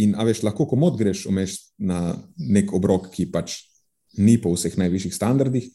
[0.00, 3.62] In a veš, lahko komod greš omeš na nek obrok, ki pač
[4.16, 5.68] ni po vseh najvišjih standardih,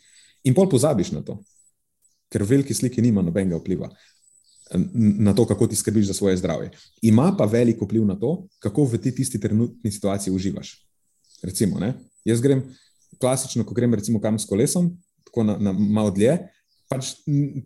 [0.46, 1.40] in pol pozabiš na to,
[2.32, 3.90] ker v veliki sliki nima nobenega vpliva.
[4.94, 6.72] Na to, kako ti skrbiš za svoje zdravje.
[7.02, 10.74] Ima pa veliko vpliv na to, kako v ti tisti trenutni situaciji uživaš.
[11.44, 11.94] Recimo, ne?
[12.28, 12.64] jaz grem,
[13.22, 14.92] klasično, ko grem recimo kam s kolesom,
[15.30, 16.38] tako na, na malo dlje,
[16.92, 17.14] pač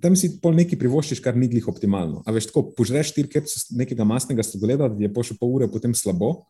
[0.02, 2.24] tam si pol nekaj privoščiš, kar ni glih optimalno.
[2.26, 5.70] A veš, tako požreš štiri kepce nekega masnega sladoleda, da je po še pol ure
[5.72, 6.44] potem slabo.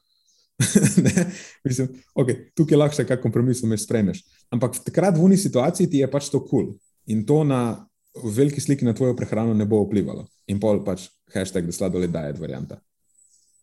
[1.67, 4.23] Mislim, okay, tukaj lahko še kak kompromis vmes spremeš.
[4.53, 6.73] Ampak takrat v uni situaciji ti je pač to kul cool.
[7.07, 10.27] in to na veliki sliki na tvojo prehrano ne bo vplivalo.
[10.47, 12.79] In pol pač hashtag, da sladoled daje varianta.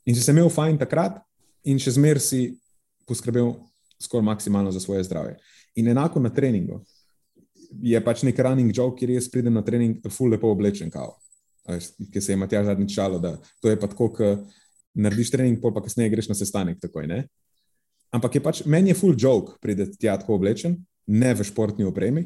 [0.09, 1.21] In če si imel fajn takrat
[1.69, 2.57] in še zmer si
[3.09, 3.53] poskrbel
[4.01, 5.37] skoraj maksimalno za svoje zdravje.
[5.77, 6.81] In enako na treningu.
[7.85, 11.19] Je pač nek running joke, kjer jaz pridem na trening, full lepo oblečen, kao.
[12.13, 14.37] ki se ima tja zadnjič šalo, da to je pa tako, da
[14.95, 16.81] narediš trening, pol pa kasneje greš na sestanek.
[16.81, 17.07] Takoj,
[18.11, 22.25] Ampak je pač meni je full joke, prideti tja tako oblečen, ne v športni opremi,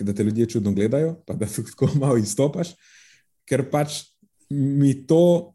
[0.00, 2.74] da te ljudje čudno gledajo, pa da tako malo izstopaš,
[3.48, 4.02] ker pač
[4.50, 5.50] mi to.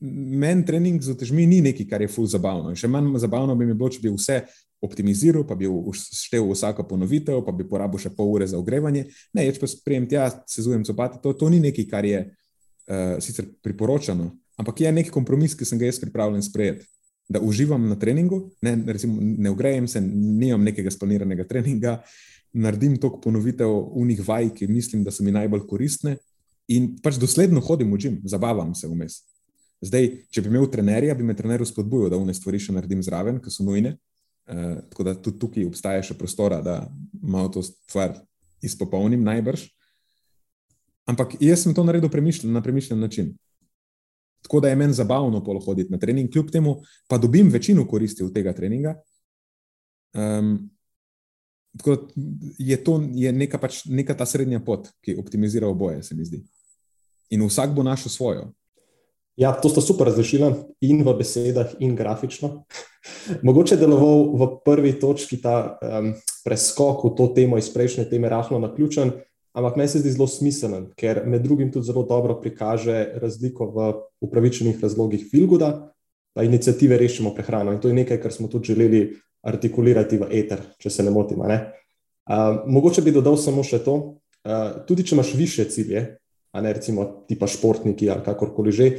[0.00, 2.72] Meni trening z otežmi ni nekaj, kar je ful zabavno.
[2.72, 4.38] Še manj zabavno bi mi bilo, če bi vse
[4.80, 9.10] optimiziral, pa bi štel vsako ponovitev, pa bi porabil še pol ure za ogrevanje.
[9.36, 13.50] Ne, če pa sprejem tja, sezujem copate, to, to ni nekaj, kar je uh, sicer
[13.60, 16.88] priporočano, ampak je nek kompromis, ki sem ga jaz pripravljen sprejeti.
[17.30, 22.00] Da uživam na treningu, ne, recimo, ne ogrejem se, nimam nekega splaniranega treninga,
[22.52, 23.70] naredim toliko ponovitev
[24.00, 26.16] unih vaj, ki mislim, da so mi najbolj koristne
[26.68, 29.20] in pač dosledno hodim v žim, zabavam se vmes.
[29.80, 33.40] Zdaj, če bi imel trenerja, bi me trener spodbujal, da vne stvari še naredim zraven,
[33.40, 33.96] ki so nujne,
[34.50, 36.80] Uh, tako da tudi tukaj obstaja še prostora, da
[37.22, 38.16] malo to stvar
[38.66, 39.68] izpopolnim, najbrž.
[41.06, 43.28] Ampak jaz sem to naredil premišljen, na premišljen način.
[44.42, 48.24] Tako da je meni zabavno polo hoditi na trening, kljub temu pa dobim večino koristi
[48.26, 48.96] od tega treninga.
[50.18, 50.70] Um,
[51.78, 52.24] tako da
[52.58, 56.42] je to je neka, pač, neka ta srednja pot, ki optimizira oboje, se mi zdi.
[57.30, 58.48] In vsak bo našel svojo.
[59.38, 60.50] Ja, to sta super razrešila
[60.84, 62.64] in v besedah, in grafično.
[63.46, 66.12] Mogoče je deloval v prvi točki ta um,
[66.44, 69.14] preskok v to temo iz prejšnje teme, rahlo na ključen,
[69.56, 73.88] ampak meni se zdi zelo smiselen, ker med drugim tudi zelo dobro prikaže razliko v
[74.20, 75.90] upravičenih razlogih Filguda,
[76.38, 77.72] inicijative Rešimo prehrano.
[77.72, 79.02] In to je nekaj, kar smo tudi želeli
[79.42, 81.42] artikulirati v eter, če se ne motim.
[81.48, 81.60] Ne?
[82.30, 83.96] Uh, mogoče bi dodal samo še to.
[84.44, 86.04] Uh, tudi če imaš više cilje,
[86.52, 88.90] a ne recimo tipa športniki ali kakorkoli že,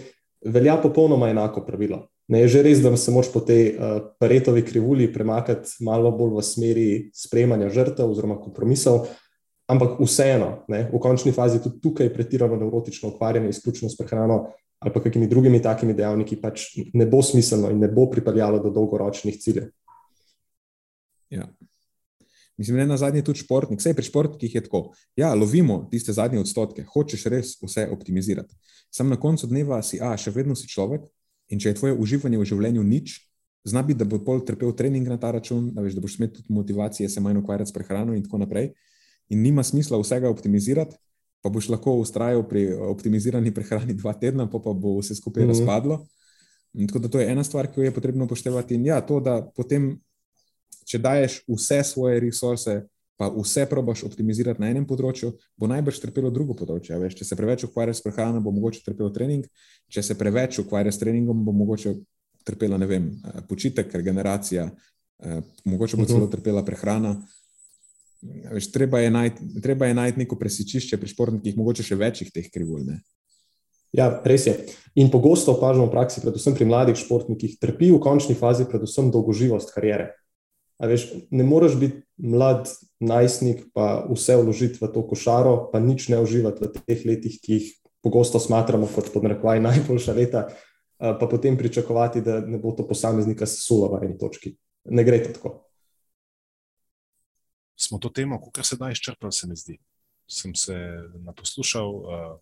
[0.45, 2.07] velja popolnoma enako pravilo.
[2.31, 6.37] Ne je že res, da se moč po tej uh, paretovi krivulji premakati malo bolj
[6.37, 9.09] v smeri sprejemanja žrtev oziroma kompromisov,
[9.71, 14.51] ampak vseeno, ne, v končni fazi tudi tukaj pretirano neurotično ukvarjanje izključno s prehrano
[14.81, 18.71] ali pa kakimi drugimi takimi dejavniki pač ne bo smiselno in ne bo pripeljalo do
[18.73, 19.69] dolgoročnih ciljev.
[21.29, 21.45] Ja.
[22.57, 23.79] Mislim, da je na zadnje tudi športnik.
[23.79, 24.81] Vse pri športnikih je tako.
[25.15, 28.57] Ja, lovimo tiste zadnje odstotke, hočeš res vse optimizirati.
[28.91, 31.05] Sam na koncu dneva si, a še vedno si človek
[31.49, 33.15] in če je tvoje uživanje v življenju nič,
[33.69, 36.33] zna biti, da bo pol trpel trening na ta račun, da, veš, da boš imel
[36.33, 38.71] tudi motivacije se manj ukvarjati s prehrano in tako naprej.
[39.29, 40.97] In nima smisla vsega optimizirati,
[41.41, 45.49] pa boš lahko ustrajal pri optimizirani prehrani dva tedna, pa, pa bo vse skupaj mm
[45.49, 45.59] -hmm.
[45.59, 46.05] razpadlo.
[46.73, 48.75] In tako da to je ena stvar, ki jo je potrebno upoštevati.
[48.75, 49.99] In ja, to, da potem
[50.85, 52.81] če daješ vse svoje resurse,
[53.21, 56.97] pa vse probaš optimizirati na enem področju, bo najbrž trpelo drugo področje.
[56.97, 59.45] Veš, če se preveč ukvarjaš s prehrano, bo mogoče trpelo trening,
[59.93, 61.93] če se preveč ukvarjaš s treningom, bo mogoče
[62.47, 66.31] trpela vem, eh, počitek, regeneracija, eh, mogoče bo celo mhm.
[66.31, 67.13] trpela prehrana.
[68.21, 72.99] Veš, treba je najti najt neko presičišče pri športnikih, mogoče še večjih teh krivulj.
[73.97, 74.53] Ja, res je.
[74.95, 79.73] In pogosto opažamo v praksi, predvsem pri mladih športnikih, trpi v končni fazi predvsem dolgoživost
[79.73, 80.13] karijere.
[80.81, 82.69] Veš, ne moreš biti mlad
[83.01, 87.57] najstnik, pa vse vložiti v to košaro, pa nič ne uživati v teh letih, ki
[87.57, 87.67] jih
[88.01, 90.47] pogosto smatramo kot podnarekovaj najboljša leta,
[90.97, 94.55] pa potem pričakovati, da ne bo to posameznika sesulo v eni točki.
[94.89, 95.70] Ne gre tako.
[97.81, 99.77] Smo to temo, kar se da izčrpati, se mi zdi.
[100.29, 100.75] Sem se
[101.25, 102.37] naposlušal uh,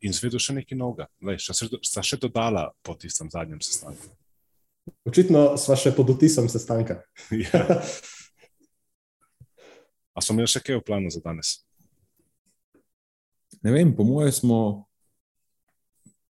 [0.00, 1.06] in zvedel še nekaj novega.
[1.38, 4.08] Sta še dodala po tistem zadnjem sestanku.
[5.06, 7.02] Očitno smo še pod vtisom sestanka.
[7.44, 7.82] ja.
[10.12, 11.60] A smo imeli še kaj v planu za danes?
[13.62, 14.58] Ne vem, po mojem, smo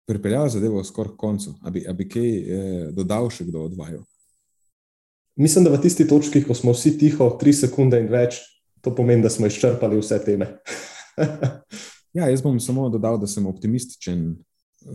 [0.06, 1.54] pripeljali zadevo skoraj k koncu.
[1.62, 4.02] A bi, a bi kaj eh, dodal še kdo od vaju?
[5.36, 8.42] Mislim, da v tisti točki, ko smo vsi tiho, tri sekunde in več,
[8.84, 10.48] to pomeni, da smo izčrpali vse teme.
[12.18, 14.34] ja, jaz bom samo dodal, da sem optimističen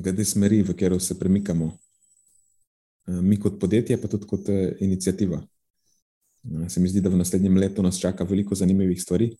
[0.03, 1.71] glede smeri, v katero se premikamo.
[3.07, 5.41] Eh, mi kot podjetje, pa tudi kot eh, inicijativa.
[6.43, 9.31] Eh, se mi zdi, da v naslednjem letu nas čaka veliko zanimivih stvari.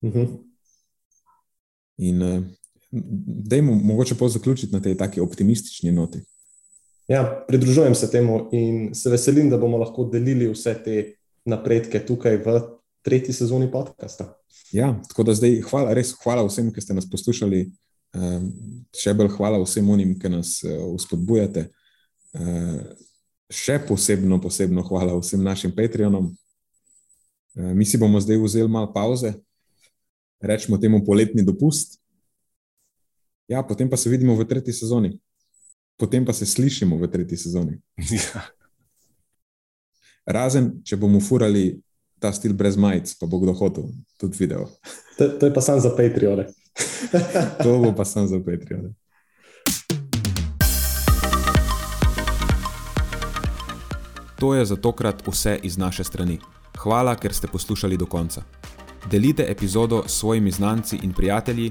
[0.00, 0.20] Uh mhm.
[0.20, 0.36] -huh.
[1.98, 2.18] In
[3.50, 6.20] da jim mogoče pa zaključiti na tej taki optimistični noti.
[7.08, 10.96] Ja, pridružujem se temu in se veselim, da bomo lahko delili vse te
[11.46, 12.60] napredke tukaj v
[13.06, 14.32] tretji sezoni podcasta.
[14.72, 17.68] Ja, tako da zdaj hvala, res hvala vsem, ki ste nas poslušali.
[18.96, 21.68] Še bolj hvala vsem onim, ki nas uspodbujate.
[22.36, 22.80] Eh,
[23.52, 26.32] še posebno, posebno hvala vsem našim Patreonom.
[27.56, 29.32] Eh, mi si bomo zdaj vzeli malo pauze,
[30.40, 32.00] rečemo temu poletni dopust.
[33.48, 35.14] Ja, potem pa se vidimo v tretji sezoni,
[35.96, 37.80] potem pa se slišimo v tretji sezoni.
[38.16, 38.42] Ja.
[40.26, 41.76] Razen, če bomo furali
[42.18, 43.84] ta stil brez majic, pa bo kdo hotel
[44.18, 44.66] tudi video.
[45.18, 46.48] To, to je pa samo za Patreone.
[47.62, 48.90] to bo pa samo za Patreone.
[54.36, 56.38] To je za tokrat vse iz naše strani.
[56.76, 58.42] Hvala, ker ste poslušali do konca.
[59.10, 61.70] Delite epizodo s svojimi znanci in prijatelji